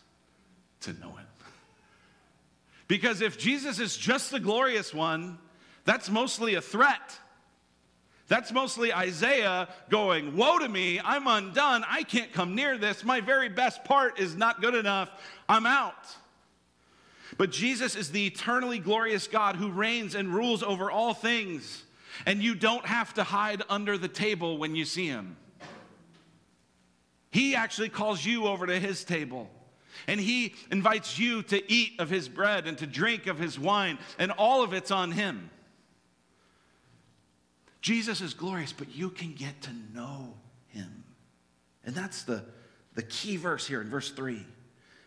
to 0.82 0.94
know 0.94 1.10
him. 1.10 1.26
Because 2.88 3.20
if 3.20 3.38
Jesus 3.38 3.80
is 3.80 3.98
just 3.98 4.32
the 4.32 4.40
glorious 4.40 4.94
one, 4.94 5.40
that's 5.84 6.10
mostly 6.10 6.56
a 6.56 6.62
threat. 6.62 7.20
That's 8.30 8.54
mostly 8.54 8.94
Isaiah 8.94 9.68
going, 9.90 10.38
Woe 10.38 10.60
to 10.60 10.70
me, 10.70 11.02
I'm 11.04 11.28
undone, 11.28 11.84
I 11.86 12.04
can't 12.04 12.32
come 12.32 12.56
near 12.56 12.78
this, 12.78 13.04
my 13.04 13.20
very 13.20 13.50
best 13.50 13.84
part 13.84 14.20
is 14.20 14.38
not 14.38 14.62
good 14.62 14.74
enough, 14.76 15.10
I'm 15.50 15.66
out. 15.66 16.16
But 17.38 17.52
Jesus 17.52 17.96
is 17.96 18.12
the 18.12 18.26
eternally 18.26 18.80
glorious 18.80 19.28
God 19.28 19.56
who 19.56 19.70
reigns 19.70 20.16
and 20.16 20.34
rules 20.34 20.64
over 20.64 20.90
all 20.90 21.14
things, 21.14 21.84
and 22.26 22.42
you 22.42 22.56
don't 22.56 22.86
have 22.86 23.14
to 23.14 23.24
hide 23.24 23.62
under 23.70 23.98
the 23.98 24.08
table 24.08 24.58
when 24.58 24.76
you 24.76 24.86
see 24.86 25.08
him. 25.08 25.38
He 27.32 27.56
actually 27.56 27.90
calls 27.90 28.26
you 28.26 28.48
over 28.48 28.66
to 28.66 28.80
his 28.80 29.04
table. 29.04 29.50
And 30.08 30.20
he 30.20 30.54
invites 30.72 31.18
you 31.18 31.44
to 31.44 31.72
eat 31.72 32.00
of 32.00 32.10
his 32.10 32.30
bread 32.30 32.68
and 32.68 32.78
to 32.78 32.88
drink 32.88 33.28
of 33.28 33.40
his 33.40 33.60
wine, 33.60 33.98
and 34.18 34.32
all 34.32 34.64
of 34.64 34.74
it's 34.74 34.92
on 34.92 35.12
him. 35.12 35.50
Jesus 37.82 38.22
is 38.22 38.34
glorious, 38.34 38.74
but 38.74 38.96
you 38.96 39.10
can 39.10 39.34
get 39.34 39.62
to 39.64 39.70
know 39.94 40.34
him. 40.70 41.04
And 41.86 41.96
that's 41.96 42.24
the, 42.24 42.44
the 42.96 43.04
key 43.04 43.38
verse 43.38 43.68
here 43.68 43.82
in 43.82 43.90
verse 43.90 44.12
3. 44.12 44.46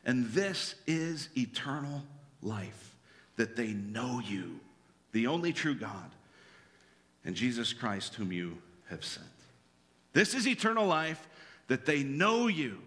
And 0.04 0.26
this 0.26 0.74
is 0.86 1.28
eternal 1.36 2.02
life, 2.42 2.96
that 3.36 3.56
they 3.56 3.68
know 3.68 4.20
you, 4.20 4.60
the 5.12 5.26
only 5.26 5.52
true 5.52 5.74
God, 5.74 6.10
and 7.24 7.34
Jesus 7.34 7.72
Christ, 7.72 8.14
whom 8.14 8.32
you 8.32 8.58
have 8.88 9.04
sent. 9.04 9.26
This 10.12 10.34
is 10.34 10.48
eternal 10.48 10.86
life, 10.86 11.28
that 11.68 11.86
they 11.86 12.02
know 12.02 12.48
you 12.48 12.78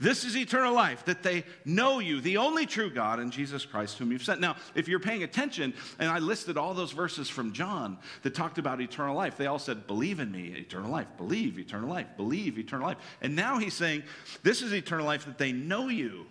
this 0.00 0.24
is 0.24 0.34
eternal 0.34 0.72
life, 0.72 1.04
that 1.04 1.22
they 1.22 1.44
know 1.66 1.98
you, 1.98 2.22
the 2.22 2.38
only 2.38 2.64
true 2.64 2.88
God, 2.88 3.18
and 3.18 3.30
Jesus 3.30 3.66
Christ, 3.66 3.98
whom 3.98 4.10
you've 4.10 4.24
sent. 4.24 4.40
Now, 4.40 4.56
if 4.74 4.88
you're 4.88 4.98
paying 4.98 5.24
attention, 5.24 5.74
and 5.98 6.10
I 6.10 6.18
listed 6.18 6.56
all 6.56 6.72
those 6.72 6.92
verses 6.92 7.28
from 7.28 7.52
John 7.52 7.98
that 8.22 8.34
talked 8.34 8.56
about 8.56 8.80
eternal 8.80 9.14
life, 9.14 9.36
they 9.36 9.46
all 9.46 9.58
said, 9.58 9.86
Believe 9.86 10.18
in 10.18 10.32
me, 10.32 10.54
eternal 10.56 10.90
life, 10.90 11.06
believe, 11.18 11.58
eternal 11.58 11.90
life, 11.90 12.06
believe, 12.16 12.58
eternal 12.58 12.86
life. 12.86 12.96
And 13.20 13.36
now 13.36 13.58
he's 13.58 13.74
saying, 13.74 14.02
This 14.42 14.62
is 14.62 14.72
eternal 14.72 15.04
life, 15.04 15.26
that 15.26 15.36
they 15.36 15.52
know 15.52 15.88
you. 15.88 16.24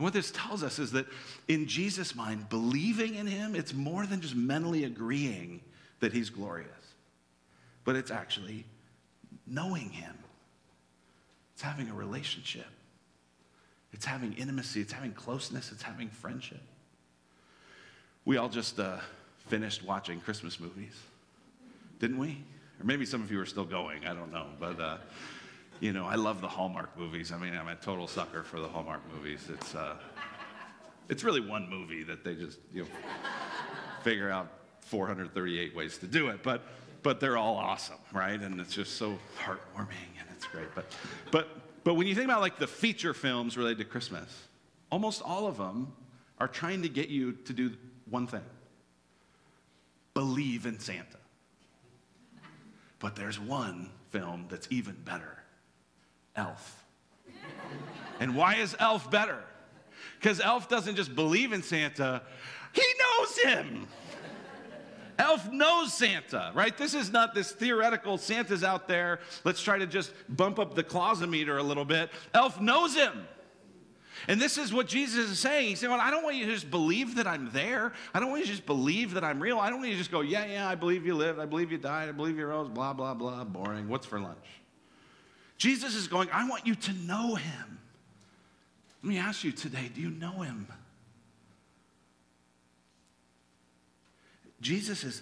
And 0.00 0.04
what 0.06 0.14
this 0.14 0.30
tells 0.30 0.62
us 0.62 0.78
is 0.78 0.92
that 0.92 1.04
in 1.46 1.66
Jesus' 1.66 2.14
mind, 2.14 2.48
believing 2.48 3.16
in 3.16 3.26
him, 3.26 3.54
it's 3.54 3.74
more 3.74 4.06
than 4.06 4.22
just 4.22 4.34
mentally 4.34 4.84
agreeing 4.84 5.60
that 5.98 6.10
he's 6.10 6.30
glorious, 6.30 6.70
but 7.84 7.96
it's 7.96 8.10
actually 8.10 8.64
knowing 9.46 9.90
him. 9.90 10.14
It's 11.52 11.60
having 11.60 11.90
a 11.90 11.92
relationship, 11.92 12.64
it's 13.92 14.06
having 14.06 14.32
intimacy, 14.38 14.80
it's 14.80 14.92
having 14.94 15.12
closeness, 15.12 15.70
it's 15.70 15.82
having 15.82 16.08
friendship. 16.08 16.62
We 18.24 18.38
all 18.38 18.48
just 18.48 18.80
uh, 18.80 19.00
finished 19.48 19.84
watching 19.84 20.18
Christmas 20.20 20.58
movies, 20.58 20.94
didn't 21.98 22.16
we? 22.16 22.42
Or 22.80 22.86
maybe 22.86 23.04
some 23.04 23.20
of 23.20 23.30
you 23.30 23.38
are 23.38 23.44
still 23.44 23.66
going, 23.66 24.06
I 24.06 24.14
don't 24.14 24.32
know. 24.32 24.46
But, 24.58 24.80
uh, 24.80 24.96
you 25.80 25.94
know, 25.94 26.04
I 26.04 26.14
love 26.14 26.42
the 26.42 26.48
Hallmark 26.48 26.96
movies. 26.98 27.32
I 27.32 27.38
mean, 27.38 27.56
I'm 27.56 27.68
a 27.68 27.74
total 27.74 28.06
sucker 28.06 28.42
for 28.42 28.60
the 28.60 28.68
Hallmark 28.68 29.00
movies. 29.14 29.48
It's, 29.52 29.74
uh, 29.74 29.96
it's 31.08 31.24
really 31.24 31.40
one 31.40 31.68
movie 31.68 32.02
that 32.04 32.22
they 32.22 32.34
just, 32.34 32.58
you 32.72 32.82
know, 32.82 32.88
figure 34.02 34.30
out 34.30 34.48
438 34.80 35.74
ways 35.74 35.96
to 35.98 36.06
do 36.06 36.28
it. 36.28 36.42
But, 36.42 36.62
but 37.02 37.18
they're 37.18 37.38
all 37.38 37.56
awesome, 37.56 37.96
right? 38.12 38.38
And 38.38 38.60
it's 38.60 38.74
just 38.74 38.96
so 38.96 39.18
heartwarming 39.42 40.10
and 40.18 40.28
it's 40.36 40.46
great. 40.46 40.68
But, 40.74 40.92
but, 41.30 41.48
but 41.82 41.94
when 41.94 42.06
you 42.06 42.14
think 42.14 42.26
about 42.26 42.42
like 42.42 42.58
the 42.58 42.66
feature 42.66 43.14
films 43.14 43.56
related 43.56 43.78
to 43.78 43.84
Christmas, 43.84 44.44
almost 44.92 45.22
all 45.22 45.46
of 45.46 45.56
them 45.56 45.92
are 46.38 46.48
trying 46.48 46.82
to 46.82 46.90
get 46.90 47.08
you 47.08 47.32
to 47.32 47.52
do 47.52 47.72
one 48.08 48.26
thing 48.26 48.42
believe 50.12 50.66
in 50.66 50.78
Santa. 50.78 51.16
But 52.98 53.16
there's 53.16 53.40
one 53.40 53.88
film 54.10 54.46
that's 54.50 54.66
even 54.70 54.96
better 55.04 55.39
Elf. 56.40 56.84
And 58.18 58.34
why 58.34 58.56
is 58.56 58.74
Elf 58.78 59.10
better? 59.10 59.38
Because 60.18 60.40
Elf 60.40 60.68
doesn't 60.68 60.96
just 60.96 61.14
believe 61.14 61.52
in 61.52 61.62
Santa, 61.62 62.22
he 62.72 62.82
knows 62.98 63.38
him. 63.38 63.86
Elf 65.18 65.52
knows 65.52 65.92
Santa, 65.92 66.50
right? 66.54 66.76
This 66.76 66.94
is 66.94 67.12
not 67.12 67.34
this 67.34 67.52
theoretical 67.52 68.16
Santa's 68.16 68.64
out 68.64 68.88
there. 68.88 69.20
Let's 69.44 69.62
try 69.62 69.76
to 69.76 69.86
just 69.86 70.12
bump 70.30 70.58
up 70.58 70.74
the 70.74 70.82
clausometer 70.82 71.58
a 71.58 71.62
little 71.62 71.84
bit. 71.84 72.10
Elf 72.32 72.58
knows 72.58 72.94
him. 72.94 73.26
And 74.28 74.40
this 74.40 74.56
is 74.56 74.72
what 74.72 74.86
Jesus 74.86 75.30
is 75.30 75.38
saying. 75.38 75.68
He's 75.68 75.80
saying, 75.80 75.90
Well, 75.90 76.00
I 76.00 76.10
don't 76.10 76.22
want 76.22 76.36
you 76.36 76.46
to 76.46 76.52
just 76.52 76.70
believe 76.70 77.16
that 77.16 77.26
I'm 77.26 77.50
there. 77.52 77.92
I 78.14 78.20
don't 78.20 78.30
want 78.30 78.40
you 78.40 78.46
to 78.46 78.52
just 78.52 78.66
believe 78.66 79.12
that 79.14 79.24
I'm 79.24 79.40
real. 79.40 79.58
I 79.58 79.70
don't 79.70 79.78
want 79.78 79.90
you 79.90 79.94
to 79.94 80.00
just 80.00 80.10
go, 80.10 80.20
Yeah, 80.20 80.44
yeah, 80.46 80.68
I 80.68 80.74
believe 80.74 81.06
you 81.06 81.14
lived. 81.14 81.38
I 81.38 81.46
believe 81.46 81.70
you 81.70 81.78
died. 81.78 82.08
I 82.08 82.12
believe 82.12 82.38
you 82.38 82.46
rose. 82.46 82.68
Blah, 82.68 82.92
blah, 82.92 83.14
blah. 83.14 83.44
Boring. 83.44 83.88
What's 83.88 84.06
for 84.06 84.20
lunch? 84.20 84.38
Jesus 85.60 85.94
is 85.94 86.08
going, 86.08 86.30
I 86.32 86.48
want 86.48 86.66
you 86.66 86.74
to 86.74 86.92
know 86.94 87.34
him. 87.34 87.78
Let 89.02 89.08
me 89.10 89.18
ask 89.18 89.44
you 89.44 89.52
today 89.52 89.90
do 89.94 90.00
you 90.00 90.08
know 90.08 90.40
him? 90.40 90.66
Jesus 94.62 95.04
is 95.04 95.20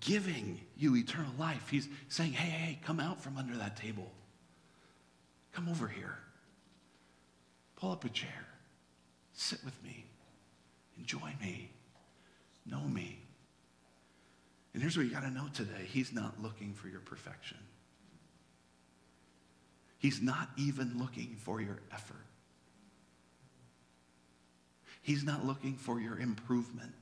giving 0.00 0.60
you 0.76 0.96
eternal 0.96 1.30
life. 1.38 1.68
He's 1.70 1.88
saying, 2.08 2.32
hey, 2.32 2.48
hey, 2.48 2.78
come 2.84 2.98
out 2.98 3.22
from 3.22 3.36
under 3.36 3.56
that 3.58 3.76
table. 3.76 4.10
Come 5.52 5.68
over 5.68 5.86
here. 5.86 6.18
Pull 7.76 7.92
up 7.92 8.04
a 8.04 8.08
chair. 8.08 8.44
Sit 9.34 9.64
with 9.64 9.80
me. 9.84 10.04
Enjoy 10.98 11.30
me. 11.40 11.70
Know 12.68 12.82
me. 12.82 13.20
And 14.74 14.82
here's 14.82 14.96
what 14.96 15.06
you 15.06 15.12
got 15.12 15.22
to 15.22 15.30
know 15.30 15.46
today 15.54 15.84
He's 15.86 16.12
not 16.12 16.42
looking 16.42 16.74
for 16.74 16.88
your 16.88 17.00
perfection, 17.00 17.58
He's 19.98 20.20
not 20.20 20.50
even 20.56 20.98
looking 20.98 21.36
for 21.38 21.60
your 21.60 21.80
effort. 21.92 22.16
He's 25.02 25.22
not 25.22 25.44
looking 25.44 25.76
for 25.76 26.00
your 26.00 26.18
improvement. 26.18 26.92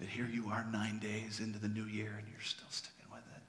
That 0.00 0.08
here 0.08 0.28
you 0.30 0.48
are 0.48 0.66
nine 0.72 0.98
days 0.98 1.40
into 1.40 1.58
the 1.58 1.68
new 1.68 1.84
year 1.84 2.16
and 2.18 2.26
you're 2.28 2.40
still 2.40 2.66
sticking 2.68 3.06
with 3.12 3.22
it. 3.36 3.42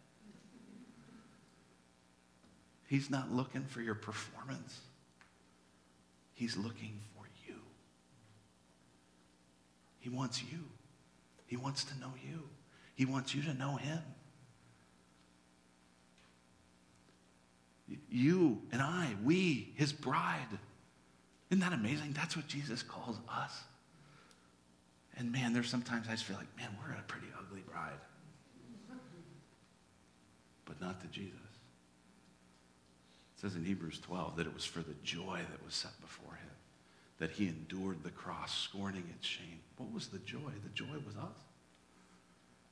He's 2.88 3.10
not 3.10 3.32
looking 3.32 3.64
for 3.64 3.82
your 3.82 3.96
performance. 3.96 4.80
He's 6.36 6.56
looking 6.56 7.00
for 7.16 7.26
you. 7.48 7.56
He 10.00 10.10
wants 10.10 10.44
you. 10.44 10.60
He 11.48 11.58
wants 11.58 11.84
to 11.86 12.00
know 12.00 12.14
you. 12.24 12.44
He 12.96 13.06
wants 13.06 13.34
you 13.34 13.42
to 13.44 13.54
know 13.54 13.76
him. 13.78 14.00
You 18.10 18.62
and 18.72 18.82
I, 18.82 19.16
we, 19.24 19.74
his 19.76 19.94
bride. 19.94 20.48
Isn't 21.50 21.62
that 21.62 21.74
amazing? 21.74 22.14
That's 22.14 22.36
what 22.36 22.48
Jesus 22.48 22.82
calls 22.82 23.20
us. 23.30 23.64
And 25.18 25.32
man, 25.32 25.54
there's 25.54 25.70
sometimes 25.70 26.08
I 26.08 26.12
just 26.12 26.24
feel 26.24 26.38
like, 26.38 26.56
man, 26.58 26.70
we're 26.82 26.94
a 26.94 27.02
pretty 27.04 27.28
ugly 27.38 27.62
bride. 27.70 28.00
But 30.66 30.82
not 30.82 31.00
to 31.02 31.08
Jesus. 31.08 31.32
It 33.36 33.42
says 33.42 33.56
in 33.56 33.64
Hebrews 33.64 34.00
12 34.00 34.38
that 34.38 34.48
it 34.48 34.54
was 34.54 34.66
for 34.66 34.80
the 34.80 34.96
joy 35.04 35.40
that 35.52 35.64
was 35.64 35.76
set 35.76 36.00
before 36.02 36.34
him, 36.34 36.52
that 37.20 37.32
he 37.32 37.48
endured 37.48 38.04
the 38.04 38.10
cross, 38.10 38.58
scorning 38.58 39.04
its 39.16 39.28
shame. 39.28 39.60
What 39.78 39.94
was 39.94 40.08
the 40.08 40.20
joy? 40.20 40.52
The 40.64 40.70
joy 40.74 40.96
was 41.06 41.16
us. 41.16 41.38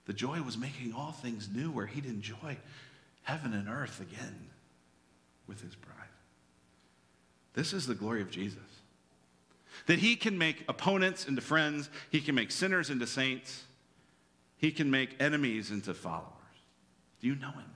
The 0.06 0.13
joy 0.13 0.41
was 0.41 0.58
making 0.58 0.93
all 0.93 1.12
things 1.12 1.47
new, 1.54 1.71
where 1.71 1.86
he'd 1.86 2.06
enjoy 2.06 2.58
heaven 3.21 3.54
and 3.54 3.69
earth 3.69 4.02
again 4.02 4.49
with 5.48 5.62
his 5.62 5.76
bride. 5.76 5.94
This 7.54 7.74
is 7.74 7.86
the 7.86 7.96
glory 7.96 8.22
of 8.22 8.32
Jesus. 8.32 8.60
That 9.88 10.00
he 10.00 10.16
can 10.16 10.38
make 10.38 10.64
opponents 10.68 11.28
into 11.28 11.42
friends, 11.42 11.90
he 12.10 12.22
can 12.22 12.36
make 12.36 12.52
sinners 12.52 12.90
into 12.90 13.08
saints, 13.08 13.64
he 14.58 14.72
can 14.72 14.89
make 14.89 15.16
enemies 15.20 15.72
into 15.72 15.94
followers. 15.94 16.30
Do 17.20 17.28
you 17.28 17.36
know 17.36 17.52
him? 17.52 17.70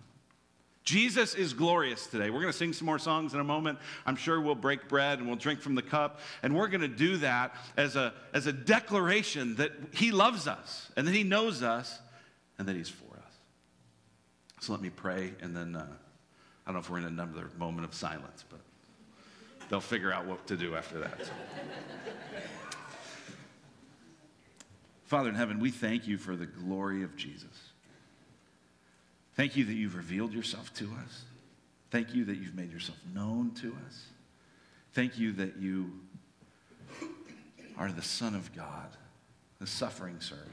Jesus 0.88 1.36
is 1.36 1.52
glorious 1.52 2.08
today. 2.08 2.30
We're 2.30 2.40
going 2.40 2.54
to 2.54 2.58
sing 2.58 2.72
some 2.72 2.86
more 2.86 2.98
songs 2.98 3.34
in 3.34 3.42
a 3.42 3.44
moment. 3.44 3.78
I'm 4.06 4.16
sure 4.16 4.40
we'll 4.40 4.56
break 4.56 4.88
bread 4.88 5.20
and 5.20 5.28
we'll 5.28 5.36
drink 5.36 5.60
from 5.60 5.76
the 5.76 5.82
cup. 5.82 6.22
And 6.44 6.56
we're 6.56 6.70
going 6.70 6.80
to 6.80 6.88
do 6.88 7.18
that 7.18 7.56
as 7.76 7.98
a, 7.98 8.14
as 8.34 8.48
a 8.48 8.54
declaration 8.54 9.58
that 9.58 9.74
He 9.92 10.12
loves 10.12 10.48
us 10.48 10.90
and 10.96 11.06
that 11.06 11.14
He 11.14 11.24
knows 11.24 11.62
us 11.62 12.00
and 12.58 12.70
that 12.70 12.78
He's 12.78 12.88
for 12.88 13.18
us. 13.18 13.34
So 14.62 14.72
let 14.72 14.82
me 14.82 14.90
pray 14.90 15.34
and 15.42 15.54
then 15.54 15.76
uh, 15.76 15.88
I 16.68 16.72
don't 16.72 16.76
know 16.76 16.80
if 16.82 16.90
we're 16.90 16.98
in 16.98 17.06
another 17.06 17.50
moment 17.58 17.86
of 17.86 17.94
silence, 17.94 18.44
but 18.50 18.60
they'll 19.70 19.80
figure 19.80 20.12
out 20.12 20.26
what 20.26 20.46
to 20.48 20.58
do 20.58 20.76
after 20.76 21.00
that. 21.00 21.32
Father 25.06 25.30
in 25.30 25.36
heaven, 25.36 25.60
we 25.60 25.72
thank 25.72 26.08
you 26.08 26.18
for 26.18 26.36
the 26.36 26.46
glory 26.46 27.04
of 27.04 27.16
Jesus. 27.16 27.72
Thank 29.36 29.56
you 29.56 29.64
that 29.64 29.76
you've 29.76 29.96
revealed 29.96 30.34
yourself 30.34 30.74
to 30.74 30.92
us. 31.06 31.24
Thank 31.90 32.14
you 32.14 32.26
that 32.26 32.36
you've 32.36 32.56
made 32.56 32.74
yourself 32.74 32.98
known 33.16 33.52
to 33.62 33.74
us. 33.88 34.08
Thank 34.92 35.18
you 35.18 35.32
that 35.34 35.56
you 35.56 35.90
are 37.78 37.94
the 37.94 38.02
Son 38.02 38.36
of 38.36 38.54
God, 38.54 38.90
the 39.60 39.68
suffering 39.68 40.20
servant, 40.20 40.52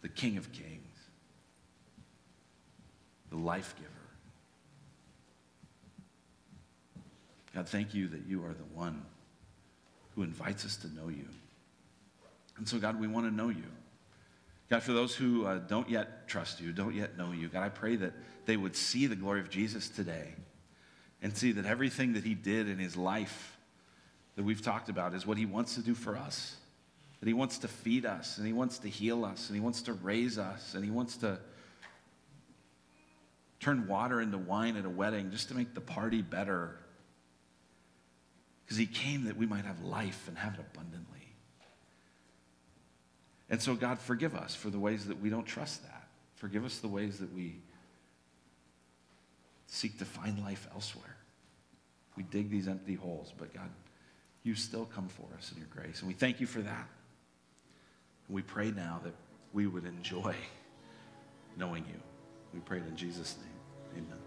the 0.00 0.08
King 0.08 0.38
of 0.38 0.50
Kings, 0.50 0.81
the 3.32 3.38
life 3.38 3.74
giver. 3.76 3.88
God, 7.54 7.68
thank 7.68 7.94
you 7.94 8.08
that 8.08 8.26
you 8.26 8.44
are 8.44 8.52
the 8.52 8.74
one 8.74 9.02
who 10.14 10.22
invites 10.22 10.64
us 10.64 10.76
to 10.76 10.94
know 10.94 11.08
you. 11.08 11.26
And 12.58 12.68
so, 12.68 12.78
God, 12.78 13.00
we 13.00 13.08
want 13.08 13.26
to 13.26 13.34
know 13.34 13.48
you. 13.48 13.64
God, 14.68 14.82
for 14.82 14.92
those 14.92 15.14
who 15.14 15.46
uh, 15.46 15.58
don't 15.58 15.88
yet 15.88 16.28
trust 16.28 16.60
you, 16.60 16.72
don't 16.72 16.94
yet 16.94 17.16
know 17.18 17.32
you, 17.32 17.48
God, 17.48 17.62
I 17.62 17.68
pray 17.68 17.96
that 17.96 18.12
they 18.46 18.56
would 18.56 18.76
see 18.76 19.06
the 19.06 19.16
glory 19.16 19.40
of 19.40 19.50
Jesus 19.50 19.88
today 19.88 20.34
and 21.22 21.36
see 21.36 21.52
that 21.52 21.66
everything 21.66 22.14
that 22.14 22.24
he 22.24 22.34
did 22.34 22.68
in 22.68 22.78
his 22.78 22.96
life 22.96 23.56
that 24.36 24.42
we've 24.42 24.62
talked 24.62 24.88
about 24.88 25.14
is 25.14 25.26
what 25.26 25.38
he 25.38 25.46
wants 25.46 25.74
to 25.74 25.80
do 25.80 25.94
for 25.94 26.16
us. 26.16 26.56
That 27.20 27.28
he 27.28 27.34
wants 27.34 27.58
to 27.58 27.68
feed 27.68 28.04
us, 28.04 28.38
and 28.38 28.46
he 28.46 28.52
wants 28.52 28.78
to 28.78 28.88
heal 28.88 29.24
us, 29.24 29.48
and 29.48 29.56
he 29.56 29.60
wants 29.60 29.82
to 29.82 29.92
raise 29.92 30.38
us, 30.38 30.74
and 30.74 30.84
he 30.84 30.90
wants 30.90 31.16
to 31.18 31.38
turn 33.62 33.86
water 33.86 34.20
into 34.20 34.36
wine 34.36 34.76
at 34.76 34.84
a 34.84 34.90
wedding 34.90 35.30
just 35.30 35.48
to 35.48 35.54
make 35.54 35.72
the 35.72 35.80
party 35.80 36.20
better. 36.20 36.76
Because 38.64 38.76
he 38.76 38.86
came 38.86 39.24
that 39.24 39.36
we 39.36 39.46
might 39.46 39.64
have 39.64 39.82
life 39.82 40.26
and 40.28 40.36
have 40.36 40.54
it 40.54 40.60
abundantly. 40.60 41.28
And 43.48 43.62
so, 43.62 43.74
God, 43.74 43.98
forgive 43.98 44.34
us 44.34 44.54
for 44.54 44.70
the 44.70 44.78
ways 44.78 45.06
that 45.06 45.20
we 45.20 45.30
don't 45.30 45.44
trust 45.44 45.82
that. 45.84 46.08
Forgive 46.36 46.64
us 46.64 46.78
the 46.78 46.88
ways 46.88 47.18
that 47.18 47.32
we 47.32 47.60
seek 49.66 49.98
to 49.98 50.04
find 50.04 50.42
life 50.42 50.66
elsewhere. 50.72 51.16
We 52.16 52.24
dig 52.24 52.50
these 52.50 52.66
empty 52.66 52.94
holes, 52.94 53.32
but 53.38 53.54
God, 53.54 53.70
you 54.42 54.54
still 54.54 54.86
come 54.86 55.08
for 55.08 55.26
us 55.38 55.52
in 55.52 55.58
your 55.58 55.68
grace. 55.68 56.00
And 56.00 56.08
we 56.08 56.14
thank 56.14 56.40
you 56.40 56.46
for 56.46 56.60
that. 56.60 56.88
And 58.26 58.34
we 58.34 58.42
pray 58.42 58.70
now 58.70 59.00
that 59.04 59.14
we 59.52 59.66
would 59.66 59.84
enjoy 59.84 60.34
knowing 61.56 61.84
you. 61.86 62.00
We 62.52 62.60
pray 62.60 62.78
in 62.78 62.96
Jesus' 62.96 63.36
name. 63.38 63.51
Amen. 63.92 64.21